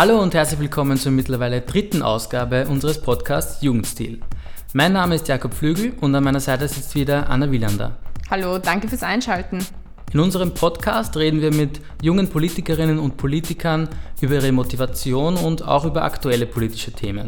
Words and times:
Hallo 0.00 0.18
und 0.22 0.32
herzlich 0.32 0.60
willkommen 0.60 0.96
zur 0.96 1.12
mittlerweile 1.12 1.60
dritten 1.60 2.00
Ausgabe 2.00 2.66
unseres 2.68 3.02
Podcasts 3.02 3.60
Jugendstil. 3.60 4.20
Mein 4.72 4.94
Name 4.94 5.14
ist 5.14 5.28
Jakob 5.28 5.52
Flügel 5.52 5.92
und 6.00 6.14
an 6.14 6.24
meiner 6.24 6.40
Seite 6.40 6.66
sitzt 6.68 6.94
wieder 6.94 7.28
Anna 7.28 7.50
Wielander. 7.50 7.98
Hallo, 8.30 8.56
danke 8.56 8.88
fürs 8.88 9.02
Einschalten. 9.02 9.58
In 10.14 10.20
unserem 10.20 10.54
Podcast 10.54 11.18
reden 11.18 11.42
wir 11.42 11.52
mit 11.52 11.82
jungen 12.00 12.28
Politikerinnen 12.28 12.98
und 12.98 13.18
Politikern 13.18 13.90
über 14.22 14.36
ihre 14.36 14.52
Motivation 14.52 15.36
und 15.36 15.68
auch 15.68 15.84
über 15.84 16.02
aktuelle 16.02 16.46
politische 16.46 16.92
Themen. 16.92 17.26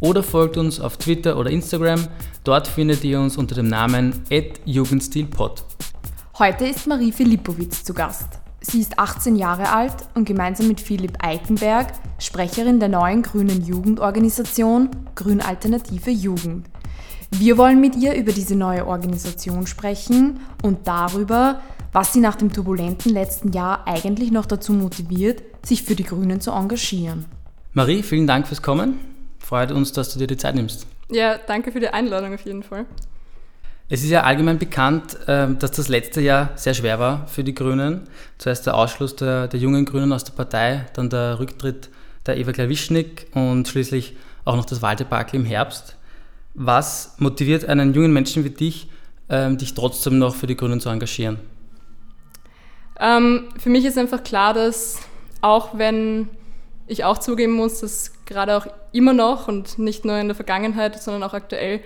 oder 0.00 0.22
folgt 0.22 0.56
uns 0.56 0.80
auf 0.80 0.96
Twitter 0.96 1.38
oder 1.38 1.50
Instagram. 1.50 2.08
Dort 2.44 2.66
findet 2.66 3.04
ihr 3.04 3.20
uns 3.20 3.36
unter 3.36 3.54
dem 3.54 3.68
Namen 3.68 4.14
@jugendstilpod. 4.64 5.64
Heute 6.38 6.66
ist 6.66 6.86
Marie 6.86 7.12
Filipowitz 7.12 7.84
zu 7.84 7.92
Gast. 7.94 8.40
Sie 8.60 8.80
ist 8.80 8.98
18 8.98 9.36
Jahre 9.36 9.72
alt 9.72 9.94
und 10.14 10.24
gemeinsam 10.24 10.68
mit 10.68 10.80
Philipp 10.80 11.18
Eikenberg 11.20 11.92
Sprecherin 12.18 12.78
der 12.78 12.88
neuen 12.88 13.22
grünen 13.22 13.64
Jugendorganisation 13.64 14.90
Grün 15.16 15.40
Alternative 15.40 16.10
Jugend. 16.10 16.66
Wir 17.32 17.58
wollen 17.58 17.80
mit 17.80 17.96
ihr 17.96 18.14
über 18.14 18.32
diese 18.32 18.54
neue 18.54 18.86
Organisation 18.86 19.66
sprechen 19.66 20.40
und 20.62 20.86
darüber, 20.86 21.60
was 21.92 22.12
sie 22.12 22.20
nach 22.20 22.36
dem 22.36 22.52
turbulenten 22.52 23.12
letzten 23.12 23.52
Jahr 23.52 23.86
eigentlich 23.86 24.32
noch 24.32 24.46
dazu 24.46 24.72
motiviert, 24.72 25.42
sich 25.64 25.82
für 25.82 25.94
die 25.94 26.04
Grünen 26.04 26.40
zu 26.40 26.50
engagieren. 26.50 27.26
Marie, 27.72 28.02
vielen 28.02 28.26
Dank 28.26 28.46
fürs 28.46 28.62
Kommen. 28.62 28.98
Freut 29.38 29.70
uns, 29.72 29.92
dass 29.92 30.12
du 30.12 30.18
dir 30.18 30.26
die 30.26 30.36
Zeit 30.36 30.54
nimmst. 30.54 30.86
Ja, 31.10 31.38
danke 31.38 31.72
für 31.72 31.80
die 31.80 31.88
Einladung 31.88 32.34
auf 32.34 32.44
jeden 32.44 32.62
Fall. 32.62 32.86
Es 33.88 34.02
ist 34.02 34.10
ja 34.10 34.22
allgemein 34.22 34.58
bekannt, 34.58 35.18
ähm, 35.28 35.58
dass 35.58 35.72
das 35.72 35.88
letzte 35.88 36.22
Jahr 36.22 36.52
sehr 36.54 36.72
schwer 36.72 36.98
war 36.98 37.26
für 37.26 37.44
die 37.44 37.54
Grünen. 37.54 38.02
Zuerst 38.38 38.66
der 38.66 38.74
Ausschluss 38.74 39.16
der, 39.16 39.48
der 39.48 39.60
jungen 39.60 39.84
Grünen 39.84 40.12
aus 40.14 40.24
der 40.24 40.32
Partei, 40.32 40.86
dann 40.94 41.10
der 41.10 41.38
Rücktritt 41.38 41.90
der 42.24 42.38
Eva 42.38 42.52
Klawischnik 42.52 43.26
und 43.34 43.68
schließlich 43.68 44.16
auch 44.44 44.56
noch 44.56 44.64
das 44.64 44.80
Wahldebakel 44.80 45.38
im 45.40 45.44
Herbst. 45.44 45.96
Was 46.54 47.16
motiviert 47.18 47.66
einen 47.66 47.92
jungen 47.92 48.12
Menschen 48.12 48.44
wie 48.44 48.50
dich, 48.50 48.88
ähm, 49.28 49.58
dich 49.58 49.74
trotzdem 49.74 50.18
noch 50.18 50.34
für 50.34 50.46
die 50.46 50.56
Grünen 50.56 50.80
zu 50.80 50.88
engagieren? 50.88 51.38
Ähm, 53.02 53.48
für 53.58 53.68
mich 53.68 53.84
ist 53.84 53.98
einfach 53.98 54.22
klar, 54.22 54.54
dass 54.54 55.00
auch 55.40 55.76
wenn 55.76 56.28
ich 56.86 57.04
auch 57.04 57.18
zugeben 57.18 57.52
muss, 57.52 57.80
dass 57.80 58.12
gerade 58.26 58.56
auch 58.56 58.66
immer 58.92 59.12
noch 59.12 59.48
und 59.48 59.78
nicht 59.78 60.04
nur 60.04 60.16
in 60.18 60.28
der 60.28 60.36
Vergangenheit, 60.36 61.02
sondern 61.02 61.24
auch 61.24 61.34
aktuell 61.34 61.80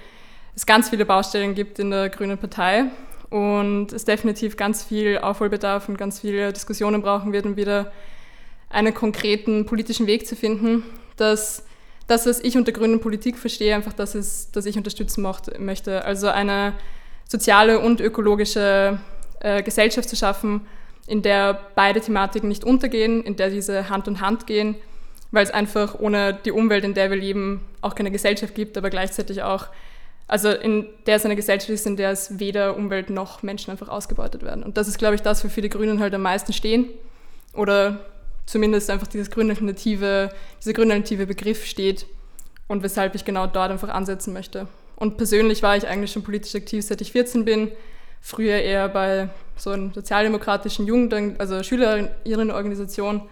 es 0.55 0.67
ganz 0.67 0.91
viele 0.91 1.06
Baustellen 1.06 1.55
gibt 1.55 1.78
in 1.78 1.91
der 1.91 2.11
Grünen 2.11 2.37
Partei 2.37 2.84
und 3.31 3.92
es 3.92 4.05
definitiv 4.05 4.56
ganz 4.56 4.84
viel 4.84 5.19
Aufholbedarf 5.19 5.89
und 5.89 5.97
ganz 5.97 6.20
viele 6.20 6.53
Diskussionen 6.53 7.00
brauchen 7.00 7.33
wird, 7.33 7.47
um 7.47 7.56
wieder 7.56 7.92
einen 8.69 8.92
konkreten 8.92 9.64
politischen 9.64 10.06
Weg 10.06 10.27
zu 10.27 10.37
finden, 10.37 10.83
dass 11.17 11.64
das, 12.06 12.27
was 12.27 12.41
ich 12.41 12.56
unter 12.56 12.72
grünen 12.72 13.00
Politik 13.00 13.39
verstehe, 13.39 13.75
einfach 13.75 13.92
das 13.94 14.14
ist, 14.14 14.55
das 14.55 14.67
ich 14.67 14.77
unterstützen 14.77 15.27
möchte. 15.59 16.05
Also 16.05 16.28
eine 16.28 16.75
soziale 17.27 17.81
und 17.81 18.00
ökologische 18.00 18.98
äh, 19.41 19.62
Gesellschaft 19.62 20.09
zu 20.09 20.17
schaffen, 20.17 20.67
in 21.06 21.22
der 21.22 21.58
beide 21.74 22.00
Thematiken 22.00 22.48
nicht 22.48 22.64
untergehen, 22.64 23.22
in 23.22 23.36
der 23.36 23.50
diese 23.50 23.88
Hand 23.88 24.08
in 24.08 24.20
Hand 24.20 24.46
gehen, 24.46 24.76
weil 25.30 25.44
es 25.44 25.50
einfach 25.50 25.98
ohne 25.98 26.34
die 26.34 26.52
Umwelt, 26.52 26.84
in 26.84 26.94
der 26.94 27.10
wir 27.10 27.16
leben, 27.16 27.64
auch 27.81 27.94
keine 27.94 28.10
Gesellschaft 28.10 28.54
gibt, 28.54 28.76
aber 28.76 28.91
gleichzeitig 28.91 29.42
auch, 29.42 29.66
also 30.26 30.50
in 30.50 30.86
der 31.06 31.16
es 31.16 31.25
eine 31.25 31.36
Gesellschaft 31.36 31.70
ist, 31.70 31.86
in 31.86 31.97
der 31.97 32.10
es 32.10 32.38
weder 32.38 32.76
Umwelt 32.76 33.10
noch 33.10 33.42
Menschen 33.42 33.70
einfach 33.70 33.88
ausgebeutet 33.88 34.42
werden. 34.42 34.62
Und 34.62 34.76
das 34.76 34.88
ist, 34.88 34.98
glaube 34.98 35.14
ich, 35.14 35.22
das, 35.22 35.44
wofür 35.44 35.62
die 35.62 35.69
Grünen 35.69 36.00
halt 36.00 36.14
am 36.14 36.22
meisten 36.22 36.53
stehen. 36.53 36.86
Oder 37.54 38.00
zumindest 38.47 38.91
einfach 38.91 39.06
dieses 39.06 39.31
grünalternative, 39.31 40.31
dieser 40.60 40.72
grünalternative 40.72 41.26
Begriff 41.26 41.64
steht 41.64 42.06
und 42.69 42.82
weshalb 42.82 43.14
ich 43.14 43.25
genau 43.25 43.47
dort 43.47 43.70
einfach 43.70 43.88
ansetzen 43.88 44.32
möchte. 44.32 44.69
Und 44.97 45.16
persönlich 45.16 45.62
war 45.62 45.76
ich 45.76 45.86
eigentlich 45.86 46.12
schon 46.12 46.22
politisch 46.22 46.54
aktiv, 46.54 46.84
seit 46.84 47.00
ich 47.00 47.12
14 47.12 47.44
bin, 47.44 47.70
früher 48.21 48.56
eher 48.56 48.88
bei 48.88 49.28
so 49.56 49.71
einer 49.71 49.93
sozialdemokratischen 49.94 50.87
Jugend, 50.87 51.41
also 51.41 51.62
Schülerinnenorganisation 51.62 53.22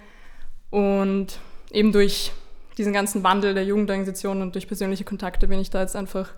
und 0.70 1.38
eben 1.70 1.92
durch 1.92 2.32
diesen 2.78 2.92
ganzen 2.92 3.22
Wandel 3.22 3.54
der 3.54 3.64
Jugendorganisation 3.64 4.42
und 4.42 4.54
durch 4.54 4.66
persönliche 4.66 5.04
Kontakte 5.04 5.46
bin 5.46 5.60
ich 5.60 5.70
da 5.70 5.80
jetzt 5.80 5.96
einfach 5.96 6.30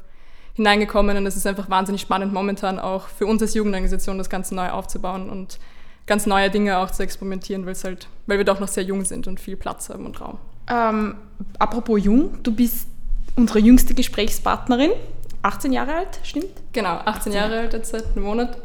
hineingekommen 0.54 1.16
und 1.16 1.26
es 1.26 1.36
ist 1.36 1.46
einfach 1.46 1.70
wahnsinnig 1.70 2.00
spannend 2.00 2.32
momentan 2.32 2.78
auch 2.78 3.08
für 3.08 3.26
uns 3.26 3.42
als 3.42 3.54
Jugendorganisation 3.54 4.18
das 4.18 4.30
Ganze 4.30 4.54
neu 4.54 4.70
aufzubauen 4.70 5.28
und 5.30 5.58
ganz 6.06 6.26
neue 6.26 6.50
Dinge 6.50 6.78
auch 6.78 6.90
zu 6.90 7.02
experimentieren, 7.02 7.66
weil 7.66 7.74
halt, 7.74 8.08
weil 8.26 8.38
wir 8.38 8.44
doch 8.44 8.60
noch 8.60 8.68
sehr 8.68 8.84
jung 8.84 9.04
sind 9.04 9.26
und 9.26 9.40
viel 9.40 9.56
Platz 9.56 9.90
haben 9.90 10.06
und 10.06 10.20
Raum. 10.20 10.38
Ähm, 10.68 11.16
apropos 11.58 12.02
jung, 12.02 12.42
du 12.42 12.54
bist 12.54 12.88
unsere 13.36 13.58
jüngste 13.58 13.94
Gesprächspartnerin. 13.94 14.92
18 15.42 15.72
Jahre 15.72 15.94
alt, 15.94 16.20
stimmt? 16.22 16.48
Genau, 16.76 16.96
18, 16.96 17.06
18 17.06 17.32
Jahre 17.32 17.58
alt 17.60 17.72
jetzt 17.72 17.90
seit 17.90 18.04
einem 18.14 18.26
Monat. 18.26 18.58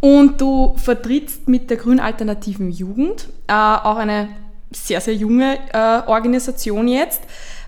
Und 0.00 0.40
du 0.40 0.74
vertrittst 0.78 1.46
mit 1.46 1.70
der 1.70 1.76
Grün 1.76 2.00
Alternativen 2.00 2.72
Jugend 2.72 3.28
äh, 3.46 3.52
auch 3.52 3.98
eine 3.98 4.30
sehr, 4.72 5.00
sehr 5.00 5.14
junge 5.14 5.60
äh, 5.72 6.02
Organisation 6.08 6.88
jetzt. 6.88 7.20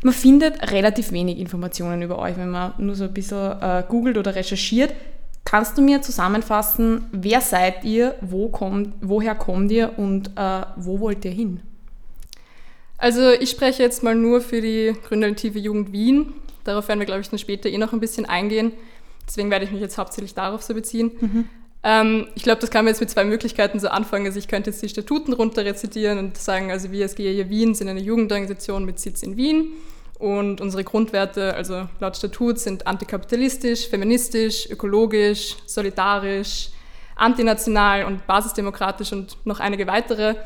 Man 0.03 0.13
findet 0.13 0.73
relativ 0.73 1.13
wenig 1.13 1.39
Informationen 1.39 2.03
über 2.03 2.19
euch, 2.19 2.37
wenn 2.37 2.51
man 2.51 2.73
nur 2.79 2.97
so 2.97 3.05
ein 3.05 3.15
bisschen 3.15 3.53
äh, 3.63 3.85
googelt 3.89 4.19
oder 4.19 4.35
recherchiert. 4.35 4.93
Kannst 5.45 5.79
du 5.79 5.83
mir 5.83 6.03
zusammenfassen, 6.03 7.07
wer 7.13 7.41
seid 7.41 7.85
ihr, 7.85 8.17
wo 8.21 8.49
kommt, 8.49 8.95
woher 9.01 9.37
kommt 9.37 9.71
ihr 9.71 9.97
und 9.97 10.33
äh, 10.35 10.63
wo 10.75 10.99
wollt 10.99 11.25
ihr 11.25 11.31
hin? 11.31 11.61
Also 12.99 13.31
ich 13.31 13.51
spreche 13.51 13.85
jetzt 13.85 14.03
mal 14.03 14.17
nur 14.17 14.41
für 14.41 14.61
die 14.61 14.97
Grünalternative 15.07 15.61
Jugend 15.61 15.93
Wien. 15.93 16.33
Darauf 16.65 16.89
werden 16.89 16.99
wir, 16.99 17.07
glaube 17.07 17.21
ich, 17.21 17.29
dann 17.29 17.39
später 17.39 17.69
eh 17.69 17.79
noch 17.79 17.93
ein 17.93 18.01
bisschen 18.01 18.25
eingehen. 18.27 18.73
Deswegen 19.27 19.51
werde 19.51 19.65
ich 19.65 19.73
mich 19.73 19.81
jetzt 19.81 19.99
hauptsächlich 19.99 20.35
darauf 20.35 20.63
so 20.63 20.75
beziehen. 20.75 21.13
Mhm. 21.21 21.49
Ähm, 21.83 22.29
ich 22.35 22.43
glaube, 22.43 22.61
das 22.61 22.71
kann 22.71 22.85
man 22.85 22.93
jetzt 22.93 23.01
mit 23.01 23.11
zwei 23.11 23.25
Möglichkeiten 23.25 23.79
so 23.79 23.89
anfangen. 23.89 24.27
Also 24.27 24.39
ich 24.39 24.49
könnte 24.49 24.71
jetzt 24.71 24.83
die 24.83 24.89
Statuten 24.89 25.35
runter 25.35 25.65
rezitieren 25.65 26.19
und 26.19 26.39
sagen, 26.39 26.71
also 26.71 26.91
wir 26.91 27.05
als 27.05 27.15
GEJ 27.15 27.49
Wien 27.51 27.75
sind 27.75 27.89
eine 27.89 28.01
Jugendorganisation 28.01 28.85
mit 28.85 28.99
Sitz 28.99 29.23
in 29.23 29.37
Wien. 29.37 29.73
Und 30.19 30.61
unsere 30.61 30.85
Grundwerte, 30.85 31.55
also 31.55 31.89
laut 32.01 32.17
Statut, 32.17 32.59
sind 32.59 32.87
antikapitalistisch, 32.87 33.89
feministisch, 33.89 34.69
ökologisch, 34.71 35.57
solidarisch, 35.67 36.71
antinational 37.17 38.05
und 38.05 38.27
basisdemokratisch 38.27 39.13
und 39.13 39.37
noch 39.45 39.61
einige 39.61 39.87
weitere. 39.87 40.37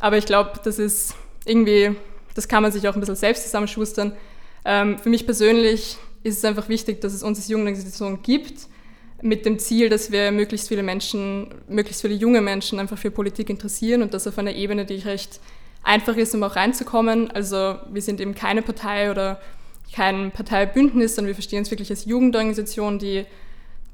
Aber 0.00 0.18
ich 0.18 0.26
glaube, 0.26 0.52
das 0.64 0.78
ist 0.78 1.14
irgendwie, 1.44 1.94
das 2.34 2.48
kann 2.48 2.62
man 2.62 2.72
sich 2.72 2.88
auch 2.88 2.94
ein 2.94 3.00
bisschen 3.00 3.16
selbst 3.16 3.44
zusammenschustern. 3.44 4.12
Ähm, 4.64 4.98
für 4.98 5.08
mich 5.08 5.24
persönlich 5.24 5.98
ist 6.22 6.38
es 6.38 6.44
einfach 6.44 6.68
wichtig, 6.68 7.00
dass 7.00 7.12
es 7.12 7.22
uns 7.22 7.38
als 7.38 7.48
Jugendorganisation 7.48 8.22
gibt, 8.22 8.68
mit 9.22 9.44
dem 9.44 9.58
Ziel, 9.58 9.88
dass 9.88 10.10
wir 10.10 10.32
möglichst 10.32 10.68
viele 10.68 10.82
Menschen, 10.82 11.54
möglichst 11.68 12.02
viele 12.02 12.14
junge 12.14 12.40
Menschen 12.40 12.78
einfach 12.78 12.98
für 12.98 13.10
Politik 13.10 13.50
interessieren 13.50 14.02
und 14.02 14.14
das 14.14 14.26
auf 14.26 14.38
einer 14.38 14.54
Ebene, 14.54 14.86
die 14.86 14.96
recht 14.96 15.40
einfach 15.82 16.16
ist, 16.16 16.34
um 16.34 16.42
auch 16.42 16.56
reinzukommen. 16.56 17.30
Also 17.30 17.76
wir 17.90 18.02
sind 18.02 18.20
eben 18.20 18.34
keine 18.34 18.62
Partei 18.62 19.10
oder 19.10 19.40
kein 19.94 20.30
Parteibündnis, 20.30 21.14
sondern 21.14 21.28
wir 21.28 21.34
verstehen 21.34 21.60
uns 21.60 21.70
wirklich 21.70 21.90
als 21.90 22.04
Jugendorganisation, 22.04 22.98
die 22.98 23.24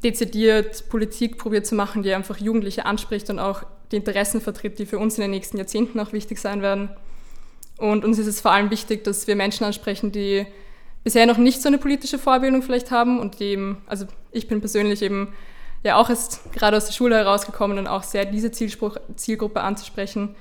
dezidiert 0.05 0.89
Politik 0.89 1.39
probiert 1.39 1.67
zu 1.67 1.75
machen, 1.75 2.03
die 2.03 2.13
einfach 2.13 2.39
Jugendliche 2.39 2.85
anspricht 2.85 3.31
und 3.31 3.39
auch 3.39 3.63
die 3.91 3.97
Interessen 3.97 4.41
vertritt, 4.41 4.79
die 4.79 4.87
für 4.87 4.99
uns 4.99 5.17
in 5.17 5.23
den 5.23 5.31
nächsten 5.31 5.57
Jahrzehnten 5.57 5.99
auch 6.01 6.13
wichtig 6.13 6.39
sein 6.39 6.61
werden. 6.61 6.91
Und 7.79 8.05
uns 8.05 8.19
ist 8.19 8.27
es 8.27 8.41
vor 8.41 8.53
allem 8.53 8.71
wichtig, 8.71 9.05
dass 9.05 9.27
wir 9.27 9.37
Menschen 9.37 9.65
ansprechen, 9.65 10.13
die 10.13 10.47
bisher 11.07 11.25
noch 11.27 11.37
nicht 11.37 11.63
so 11.63 11.69
eine 11.69 11.79
politische 11.79 12.19
Vorbildung 12.19 12.63
vielleicht 12.63 12.91
haben 12.91 13.21
und 13.21 13.41
eben, 13.41 13.81
also 13.87 14.07
ich 14.33 14.49
bin 14.49 14.59
persönlich 14.59 15.03
eben 15.03 15.33
ja 15.85 15.99
auch 15.99 16.11
erst 16.11 16.53
gerade 16.53 16.77
aus 16.77 16.87
der 16.87 16.95
Schule 16.95 17.15
herausgekommen 17.15 17.79
und 17.79 17.87
auch 17.87 18.03
sehr 18.03 18.25
diese 18.25 18.51
Zielspruch, 18.51 18.97
Zielgruppe 19.15 19.61
anzusprechen, 19.61 20.35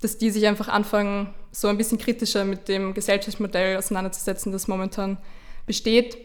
dass 0.00 0.18
die 0.18 0.30
sich 0.30 0.46
einfach 0.46 0.68
anfangen, 0.68 1.34
so 1.50 1.66
ein 1.66 1.76
bisschen 1.76 1.98
kritischer 1.98 2.44
mit 2.44 2.68
dem 2.68 2.94
Gesellschaftsmodell 2.94 3.76
auseinanderzusetzen, 3.76 4.52
das 4.52 4.68
momentan 4.68 5.18
besteht 5.66 6.16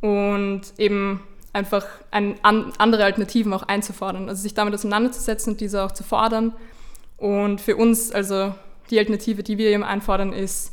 und 0.00 0.62
eben 0.78 1.20
einfach 1.52 1.84
ein, 2.12 2.36
an, 2.42 2.72
andere 2.78 3.02
Alternativen 3.02 3.52
auch 3.54 3.64
einzufordern, 3.64 4.28
also 4.28 4.40
sich 4.40 4.54
damit 4.54 4.72
auseinanderzusetzen 4.72 5.54
und 5.54 5.60
diese 5.60 5.82
auch 5.82 5.90
zu 5.90 6.04
fordern. 6.04 6.54
Und 7.16 7.60
für 7.60 7.74
uns, 7.74 8.12
also 8.12 8.54
die 8.90 9.00
Alternative, 9.00 9.42
die 9.42 9.58
wir 9.58 9.70
eben 9.70 9.82
einfordern, 9.82 10.32
ist, 10.32 10.72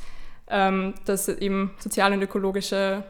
ähm, 0.49 0.93
dass 1.05 1.27
eben 1.27 1.71
soziale 1.79 2.15
und 2.15 2.21
ökologische 2.21 3.03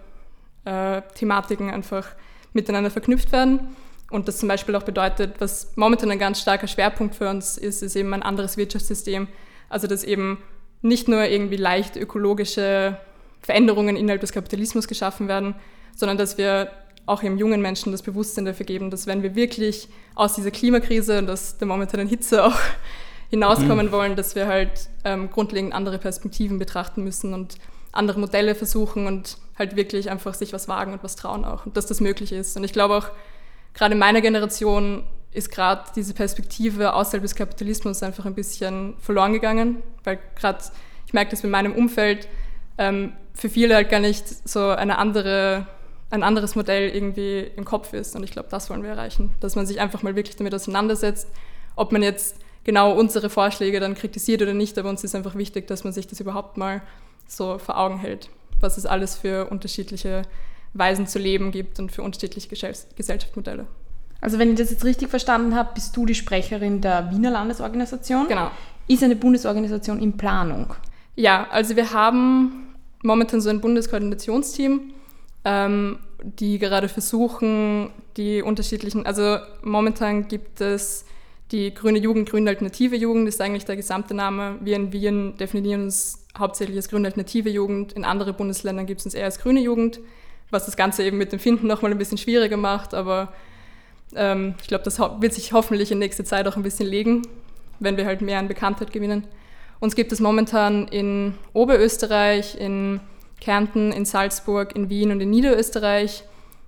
äh, 0.66 1.02
Thematiken 1.16 1.70
einfach 1.70 2.08
miteinander 2.54 2.92
verknüpft 2.92 3.32
werden. 3.32 3.76
Und 4.12 4.28
das 4.28 4.40
zum 4.40 4.50
Beispiel 4.50 4.76
auch 4.76 4.84
bedeutet, 4.84 5.36
was 5.40 5.72
momentan 5.76 6.10
ein 6.12 6.20
ganz 6.20 6.42
starker 6.42 6.68
Schwerpunkt 6.68 7.16
für 7.16 7.30
uns 7.30 7.58
ist, 7.58 7.84
ist 7.84 7.96
eben 7.96 8.14
ein 8.14 8.24
anderes 8.24 8.58
Wirtschaftssystem. 8.58 9.28
Also 9.70 9.88
dass 9.88 10.04
eben 10.04 10.40
nicht 10.82 11.08
nur 11.08 11.24
irgendwie 11.24 11.58
leicht 11.58 11.96
ökologische 11.96 12.98
Veränderungen 13.42 13.96
innerhalb 13.96 14.22
des 14.22 14.32
Kapitalismus 14.32 14.88
geschaffen 14.88 15.28
werden, 15.28 15.56
sondern 15.96 16.18
dass 16.18 16.38
wir 16.38 16.72
auch 17.06 17.24
eben 17.24 17.38
jungen 17.38 17.62
Menschen 17.62 17.92
das 17.92 18.04
Bewusstsein 18.04 18.46
dafür 18.46 18.66
geben, 18.66 18.92
dass 18.92 19.08
wenn 19.08 19.24
wir 19.24 19.36
wirklich 19.36 19.90
aus 20.16 20.36
dieser 20.36 20.52
Klimakrise 20.52 21.20
und 21.20 21.30
aus 21.30 21.58
der 21.58 21.68
momentanen 21.68 22.08
Hitze 22.08 22.44
auch 22.44 22.58
hinauskommen 23.30 23.88
mhm. 23.88 23.92
wollen, 23.92 24.16
dass 24.16 24.36
wir 24.36 24.48
halt 24.48 24.90
ähm, 25.04 25.30
grundlegend 25.30 25.74
andere 25.74 25.98
Perspektiven 25.98 26.60
betrachten 26.60 27.04
müssen 27.04 27.34
und 27.34 27.56
andere 27.92 28.20
Modelle 28.20 28.56
versuchen 28.56 29.08
und 29.08 29.38
halt 29.58 29.76
wirklich 29.76 30.10
einfach 30.10 30.34
sich 30.34 30.54
was 30.54 30.68
wagen 30.68 30.94
und 30.94 31.04
was 31.04 31.16
trauen 31.16 31.46
auch 31.46 31.66
und 31.66 31.78
dass 31.78 31.86
das 31.86 32.02
möglich 32.02 32.32
ist. 32.32 32.56
Und 32.58 32.64
ich 32.64 32.74
glaube 32.74 32.96
auch, 32.96 33.08
gerade 33.74 33.94
in 33.94 34.00
meiner 34.00 34.22
Generation 34.22 35.04
ist 35.32 35.52
gerade 35.52 35.84
diese 35.96 36.14
Perspektive 36.14 36.94
außerhalb 36.94 37.22
des 37.22 37.36
Kapitalismus 37.36 38.02
einfach 38.02 38.26
ein 38.26 38.34
bisschen 38.34 38.96
verloren 39.00 39.34
gegangen, 39.34 39.84
weil 40.04 40.20
gerade 40.36 40.60
ich 41.06 41.14
merke 41.14 41.32
das 41.32 41.44
in 41.44 41.50
meinem 41.50 41.74
Umfeld, 41.74 42.28
ähm, 42.78 43.14
für 43.34 43.50
viele 43.50 43.76
halt 43.76 43.90
gar 43.90 44.00
nicht 44.00 44.28
so 44.48 44.70
eine 44.70 44.98
andere, 44.98 45.68
ein 46.10 46.24
anderes 46.24 46.56
Modell 46.56 46.90
irgendwie 46.90 47.40
im 47.56 47.66
Kopf 47.66 47.94
ist. 47.94 48.16
Und 48.16 48.24
ich 48.24 48.32
glaube, 48.32 48.50
das 48.50 48.70
wollen 48.70 48.84
wir 48.84 48.92
erreichen, 48.92 49.34
dass 49.40 49.56
man 49.56 49.66
sich 49.66 49.80
einfach 49.80 50.04
mal 50.04 50.16
wirklich 50.16 50.36
damit 50.36 50.54
auseinandersetzt, 50.54 51.28
ob 51.76 51.92
man 51.92 52.04
jetzt 52.04 52.38
genau 52.70 52.92
unsere 52.92 53.32
Vorschläge 53.32 53.80
dann 53.80 53.96
kritisiert 53.96 54.44
oder 54.44 54.54
nicht, 54.54 54.78
aber 54.78 54.90
uns 54.90 55.04
ist 55.04 55.16
einfach 55.16 55.34
wichtig, 55.34 55.66
dass 55.66 55.84
man 55.84 55.92
sich 55.92 56.06
das 56.06 56.20
überhaupt 56.20 56.56
mal 56.56 56.84
so 57.28 57.58
vor 57.58 57.80
Augen 57.80 57.98
hält, 57.98 58.30
was 58.62 58.78
es 58.78 58.86
alles 58.86 59.18
für 59.18 59.48
unterschiedliche 59.50 60.22
Weisen 60.76 61.08
zu 61.08 61.18
leben 61.18 61.50
gibt 61.50 61.80
und 61.80 61.92
für 61.92 62.04
unterschiedliche 62.04 62.48
Gesellschaftsmodelle. 62.48 63.66
Also 64.22 64.38
wenn 64.38 64.52
ich 64.52 64.60
das 64.60 64.70
jetzt 64.70 64.86
richtig 64.86 65.10
verstanden 65.10 65.56
habe, 65.56 65.72
bist 65.74 65.98
du 65.98 66.06
die 66.06 66.14
Sprecherin 66.14 66.80
der 66.80 67.10
Wiener 67.10 67.32
Landesorganisation. 67.32 68.28
Genau. 68.28 68.52
Ist 68.88 69.02
eine 69.04 69.16
Bundesorganisation 69.16 70.00
in 70.00 70.16
Planung? 70.16 70.76
Ja, 71.16 71.48
also 71.50 71.76
wir 71.76 71.92
haben 71.92 72.76
momentan 73.02 73.42
so 73.42 73.50
ein 73.50 73.62
Bundeskoordinationsteam, 73.62 74.94
ähm, 75.44 75.98
die 76.22 76.60
gerade 76.60 76.88
versuchen, 76.88 77.90
die 78.16 78.44
unterschiedlichen, 78.44 79.08
also 79.08 79.38
momentan 79.64 80.28
gibt 80.28 80.62
es 80.62 81.06
die 81.52 81.74
Grüne 81.74 82.00
Jugend, 82.00 82.30
Grüne 82.30 82.50
Alternative 82.50 82.96
Jugend 82.96 83.28
ist 83.28 83.42
eigentlich 83.42 83.66
der 83.66 83.76
gesamte 83.76 84.14
Name. 84.14 84.58
Wir 84.62 84.76
in 84.76 84.94
Wien 84.94 85.36
definieren 85.38 85.84
uns 85.84 86.24
hauptsächlich 86.38 86.78
als 86.78 86.90
Grüne 86.90 87.08
Alternative 87.08 87.50
Jugend. 87.50 87.94
In 87.94 88.06
anderen 88.06 88.36
Bundesländern 88.36 88.86
gibt 88.86 89.00
es 89.00 89.06
uns 89.06 89.16
eher 89.16 89.26
als 89.26 89.40
Grüne 89.40 89.60
Jugend, 89.60 90.00
was 90.52 90.66
das 90.66 90.78
Ganze 90.78 91.04
eben 91.04 91.18
mit 91.18 91.32
dem 91.32 91.40
Finden 91.40 91.66
nochmal 91.66 91.92
ein 91.92 91.98
bisschen 91.98 92.20
schwieriger 92.20 92.58
macht. 92.58 92.94
Aber 92.94 93.34
ähm, 94.16 94.54
ich 94.62 94.68
glaube, 94.68 94.84
das 94.84 95.00
wird 95.00 95.34
sich 95.34 95.52
hoffentlich 95.52 95.92
in 95.92 96.00
nächster 96.00 96.24
Zeit 96.24 96.48
auch 96.48 96.56
ein 96.56 96.64
bisschen 96.64 96.88
legen, 96.88 97.24
wenn 97.80 97.98
wir 97.98 98.06
halt 98.06 98.22
mehr 98.22 98.38
an 98.38 98.48
Bekanntheit 98.48 98.92
gewinnen. 98.92 99.26
Uns 99.80 99.96
gibt 99.96 100.12
es 100.12 100.20
momentan 100.20 100.88
in 100.90 101.34
Oberösterreich, 101.54 102.60
in 102.60 103.00
Kärnten, 103.42 103.92
in 103.92 104.06
Salzburg, 104.06 104.76
in 104.76 104.90
Wien 104.90 105.12
und 105.12 105.22
in 105.22 105.32
Niederösterreich. 105.32 106.24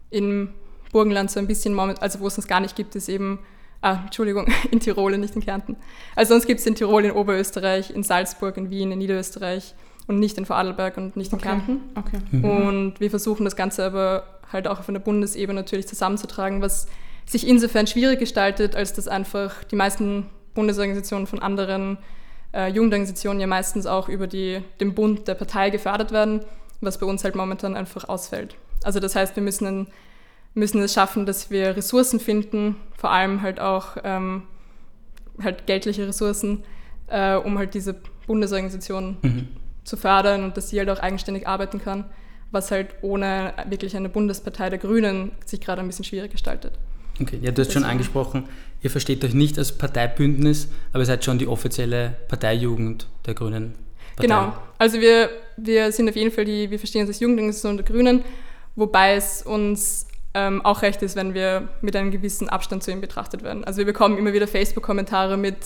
In 0.09 0.49
Burgenland 0.91 1.29
so 1.29 1.39
ein 1.39 1.47
bisschen, 1.47 1.77
also 1.79 2.19
wo 2.19 2.27
es 2.27 2.37
uns 2.37 2.47
gar 2.47 2.61
nicht 2.61 2.75
gibt, 2.75 2.95
ist 2.95 3.09
eben 3.09 3.39
Ah, 3.81 4.01
Entschuldigung, 4.05 4.47
in 4.71 4.79
Tirol 4.79 5.13
und 5.13 5.21
nicht 5.21 5.35
in 5.35 5.41
Kärnten. 5.41 5.75
Also 6.15 6.33
sonst 6.33 6.45
gibt 6.45 6.59
es 6.59 6.65
in 6.65 6.75
Tirol, 6.75 7.05
in 7.05 7.11
Oberösterreich, 7.11 7.91
in 7.91 8.03
Salzburg, 8.03 8.57
in 8.57 8.69
Wien, 8.69 8.91
in 8.91 8.99
Niederösterreich 8.99 9.73
und 10.07 10.19
nicht 10.19 10.37
in 10.37 10.45
Vorarlberg 10.45 10.97
und 10.97 11.15
nicht 11.17 11.31
in 11.31 11.39
okay. 11.39 11.47
Kärnten. 11.47 11.81
Okay. 11.95 12.19
Mhm. 12.31 12.45
Und 12.45 12.99
wir 12.99 13.09
versuchen 13.09 13.43
das 13.43 13.55
Ganze 13.55 13.83
aber 13.83 14.23
halt 14.51 14.67
auch 14.67 14.79
auf 14.79 14.89
einer 14.89 14.99
Bundesebene 14.99 15.59
natürlich 15.59 15.87
zusammenzutragen, 15.87 16.61
was 16.61 16.87
sich 17.25 17.47
insofern 17.47 17.87
schwierig 17.87 18.19
gestaltet, 18.19 18.75
als 18.75 18.93
dass 18.93 19.07
einfach 19.07 19.63
die 19.63 19.75
meisten 19.75 20.27
Bundesorganisationen 20.53 21.27
von 21.27 21.39
anderen 21.39 21.97
äh, 22.53 22.67
Jugendorganisationen 22.67 23.39
ja 23.39 23.47
meistens 23.47 23.85
auch 23.85 24.09
über 24.09 24.27
die, 24.27 24.61
den 24.79 24.93
Bund 24.93 25.27
der 25.27 25.35
Partei 25.35 25.69
gefördert 25.69 26.11
werden, 26.11 26.41
was 26.81 26.97
bei 26.97 27.05
uns 27.05 27.23
halt 27.23 27.35
momentan 27.35 27.75
einfach 27.75 28.09
ausfällt. 28.09 28.55
Also 28.83 28.99
das 28.99 29.15
heißt, 29.15 29.35
wir 29.35 29.43
müssen 29.43 29.67
einen 29.67 29.87
müssen 30.53 30.81
es 30.81 30.93
schaffen, 30.93 31.25
dass 31.25 31.49
wir 31.49 31.75
Ressourcen 31.75 32.19
finden, 32.19 32.75
vor 32.97 33.11
allem 33.11 33.41
halt 33.41 33.59
auch 33.59 33.97
ähm, 34.03 34.43
halt 35.41 35.65
geldliche 35.65 36.07
Ressourcen, 36.07 36.63
äh, 37.07 37.35
um 37.35 37.57
halt 37.57 37.73
diese 37.73 37.95
Bundesorganisation 38.27 39.17
mhm. 39.21 39.47
zu 39.83 39.97
fördern 39.97 40.43
und 40.43 40.57
dass 40.57 40.69
sie 40.69 40.79
halt 40.79 40.89
auch 40.89 40.99
eigenständig 40.99 41.47
arbeiten 41.47 41.81
kann, 41.81 42.05
was 42.51 42.71
halt 42.71 42.95
ohne 43.01 43.53
wirklich 43.67 43.95
eine 43.95 44.09
Bundespartei 44.09 44.69
der 44.69 44.79
Grünen 44.79 45.31
sich 45.45 45.61
gerade 45.61 45.81
ein 45.81 45.87
bisschen 45.87 46.05
schwierig 46.05 46.31
gestaltet. 46.31 46.73
Okay, 47.19 47.39
ja, 47.41 47.51
du 47.51 47.61
hast 47.61 47.69
Deswegen. 47.69 47.71
schon 47.71 47.83
angesprochen, 47.83 48.45
ihr 48.81 48.89
versteht 48.89 49.23
euch 49.23 49.33
nicht 49.33 49.57
als 49.57 49.71
Parteibündnis, 49.71 50.69
aber 50.91 51.03
ihr 51.03 51.05
seid 51.05 51.23
schon 51.23 51.37
die 51.37 51.47
offizielle 51.47 52.15
Parteijugend 52.27 53.07
der 53.25 53.33
Grünen. 53.35 53.75
Partei. 54.15 54.27
Genau, 54.27 54.53
also 54.77 54.99
wir, 54.99 55.29
wir 55.57 55.91
sind 55.91 56.09
auf 56.09 56.15
jeden 56.15 56.31
Fall 56.31 56.45
die, 56.45 56.69
wir 56.69 56.79
verstehen 56.79 57.01
uns 57.01 57.09
als 57.09 57.19
Jugendorganisation 57.19 57.77
der 57.77 57.85
Grünen, 57.85 58.23
wobei 58.75 59.15
es 59.15 59.43
uns 59.43 60.07
ähm, 60.33 60.63
auch 60.63 60.81
recht 60.81 61.01
ist, 61.01 61.15
wenn 61.15 61.33
wir 61.33 61.67
mit 61.81 61.95
einem 61.95 62.11
gewissen 62.11 62.49
Abstand 62.49 62.83
zu 62.83 62.91
ihm 62.91 63.01
betrachtet 63.01 63.43
werden. 63.43 63.63
Also 63.63 63.79
wir 63.79 63.85
bekommen 63.85 64.17
immer 64.17 64.33
wieder 64.33 64.47
Facebook-Kommentare 64.47 65.37
mit, 65.37 65.57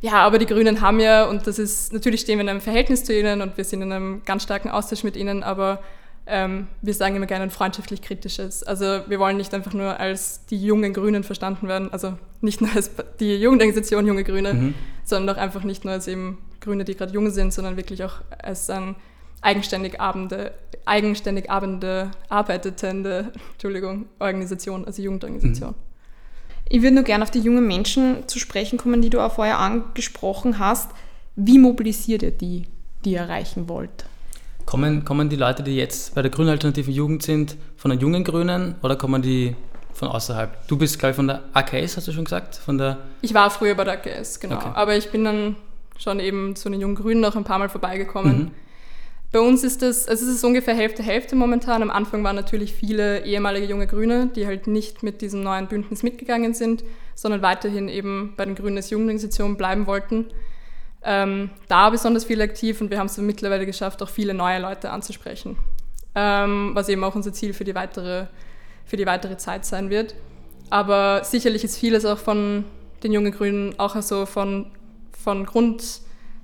ja, 0.00 0.14
aber 0.14 0.38
die 0.38 0.46
Grünen 0.46 0.80
haben 0.80 1.00
ja, 1.00 1.24
und 1.24 1.46
das 1.46 1.58
ist, 1.58 1.92
natürlich 1.92 2.22
stehen 2.22 2.38
wir 2.38 2.42
in 2.42 2.48
einem 2.48 2.60
Verhältnis 2.60 3.04
zu 3.04 3.18
ihnen 3.18 3.42
und 3.42 3.56
wir 3.56 3.64
sind 3.64 3.82
in 3.82 3.92
einem 3.92 4.22
ganz 4.24 4.44
starken 4.44 4.70
Austausch 4.70 5.04
mit 5.04 5.16
ihnen, 5.16 5.42
aber 5.42 5.82
ähm, 6.26 6.68
wir 6.82 6.94
sagen 6.94 7.16
immer 7.16 7.26
gerne 7.26 7.44
ein 7.44 7.50
freundschaftlich 7.50 8.02
kritisches. 8.02 8.62
Also 8.62 9.00
wir 9.06 9.18
wollen 9.18 9.38
nicht 9.38 9.52
einfach 9.54 9.72
nur 9.72 9.98
als 9.98 10.44
die 10.46 10.62
jungen 10.62 10.92
Grünen 10.92 11.24
verstanden 11.24 11.68
werden, 11.68 11.92
also 11.92 12.16
nicht 12.40 12.60
nur 12.60 12.70
als 12.74 12.90
die 13.18 13.36
Jugendorganisation 13.36 14.06
Junge 14.06 14.24
Grüne, 14.24 14.54
mhm. 14.54 14.74
sondern 15.04 15.36
auch 15.36 15.40
einfach 15.40 15.64
nicht 15.64 15.84
nur 15.84 15.94
als 15.94 16.06
eben 16.06 16.38
Grüne, 16.60 16.84
die 16.84 16.94
gerade 16.94 17.12
jung 17.12 17.30
sind, 17.30 17.52
sondern 17.52 17.76
wirklich 17.76 18.04
auch 18.04 18.16
als 18.42 18.68
ein 18.70 18.94
eigenständig 19.40 20.00
abende, 20.00 20.52
eigenständig 20.84 21.50
abende, 21.50 22.10
arbeitende 22.28 23.32
Entschuldigung, 23.52 24.06
Organisation, 24.18 24.84
also 24.84 25.02
Jugendorganisation. 25.02 25.70
Mhm. 25.70 25.88
Ich 26.70 26.82
würde 26.82 26.94
nur 26.94 27.04
gerne 27.04 27.24
auf 27.24 27.30
die 27.30 27.40
jungen 27.40 27.66
Menschen 27.66 28.28
zu 28.28 28.38
sprechen 28.38 28.78
kommen, 28.78 29.00
die 29.00 29.10
du 29.10 29.20
auch 29.20 29.32
vorher 29.32 29.58
angesprochen 29.58 30.58
hast. 30.58 30.90
Wie 31.34 31.58
mobilisiert 31.58 32.22
ihr 32.22 32.30
die, 32.30 32.66
die 33.04 33.12
ihr 33.12 33.20
erreichen 33.20 33.68
wollt? 33.68 34.04
Kommen, 34.66 35.04
kommen 35.04 35.30
die 35.30 35.36
Leute, 35.36 35.62
die 35.62 35.76
jetzt 35.76 36.14
bei 36.14 36.20
der 36.20 36.30
Grünen 36.30 36.50
Alternativen 36.50 36.92
Jugend 36.92 37.22
sind, 37.22 37.56
von 37.76 37.90
den 37.90 38.00
jungen 38.00 38.22
Grünen 38.22 38.74
oder 38.82 38.96
kommen 38.96 39.22
die 39.22 39.56
von 39.94 40.08
außerhalb? 40.08 40.66
Du 40.68 40.76
bist, 40.76 40.98
glaube 40.98 41.12
ich, 41.12 41.16
von 41.16 41.26
der 41.26 41.42
AKS, 41.54 41.96
hast 41.96 42.06
du 42.06 42.12
schon 42.12 42.24
gesagt? 42.24 42.56
Von 42.56 42.76
der 42.76 42.98
ich 43.22 43.32
war 43.32 43.50
früher 43.50 43.74
bei 43.74 43.84
der 43.84 43.94
AKS, 43.94 44.38
genau. 44.38 44.56
Okay. 44.56 44.68
Aber 44.74 44.94
ich 44.94 45.10
bin 45.10 45.24
dann 45.24 45.56
schon 45.96 46.20
eben 46.20 46.54
zu 46.54 46.68
den 46.68 46.80
jungen 46.80 46.96
Grünen 46.96 47.20
noch 47.20 47.34
ein 47.34 47.44
paar 47.44 47.58
Mal 47.58 47.70
vorbeigekommen. 47.70 48.38
Mhm 48.38 48.50
bei 49.30 49.40
uns 49.40 49.62
ist 49.62 49.82
es, 49.82 50.08
also 50.08 50.24
es 50.24 50.36
ist 50.36 50.44
ungefähr 50.44 50.74
Hälfte 50.74 51.02
Hälfte 51.02 51.36
momentan. 51.36 51.82
Am 51.82 51.90
Anfang 51.90 52.24
waren 52.24 52.36
natürlich 52.36 52.72
viele 52.72 53.24
ehemalige 53.26 53.66
junge 53.66 53.86
Grüne, 53.86 54.30
die 54.34 54.46
halt 54.46 54.66
nicht 54.66 55.02
mit 55.02 55.20
diesem 55.20 55.42
neuen 55.42 55.66
Bündnis 55.66 56.02
mitgegangen 56.02 56.54
sind, 56.54 56.82
sondern 57.14 57.42
weiterhin 57.42 57.88
eben 57.88 58.32
bei 58.36 58.46
den 58.46 58.54
Grünen 58.54 58.78
als 58.78 58.88
Jugendorganisation 58.88 59.58
bleiben 59.58 59.86
wollten. 59.86 60.26
Ähm, 61.02 61.50
da 61.68 61.90
besonders 61.90 62.24
viel 62.24 62.40
aktiv 62.40 62.80
und 62.80 62.90
wir 62.90 62.98
haben 62.98 63.06
es 63.06 63.18
mittlerweile 63.18 63.66
geschafft, 63.66 64.02
auch 64.02 64.08
viele 64.08 64.32
neue 64.32 64.60
Leute 64.60 64.90
anzusprechen, 64.90 65.56
ähm, 66.14 66.70
was 66.72 66.88
eben 66.88 67.04
auch 67.04 67.14
unser 67.14 67.32
Ziel 67.32 67.52
für 67.52 67.64
die, 67.64 67.74
weitere, 67.74 68.26
für 68.86 68.96
die 68.96 69.06
weitere 69.06 69.36
Zeit 69.36 69.66
sein 69.66 69.90
wird. 69.90 70.14
Aber 70.70 71.22
sicherlich 71.22 71.64
ist 71.64 71.78
vieles 71.78 72.04
auch 72.04 72.18
von 72.18 72.64
den 73.02 73.12
jungen 73.12 73.32
Grünen 73.32 73.78
auch 73.78 74.00
so 74.00 74.26
von, 74.26 74.66
von 75.12 75.44
Grund, 75.44 76.00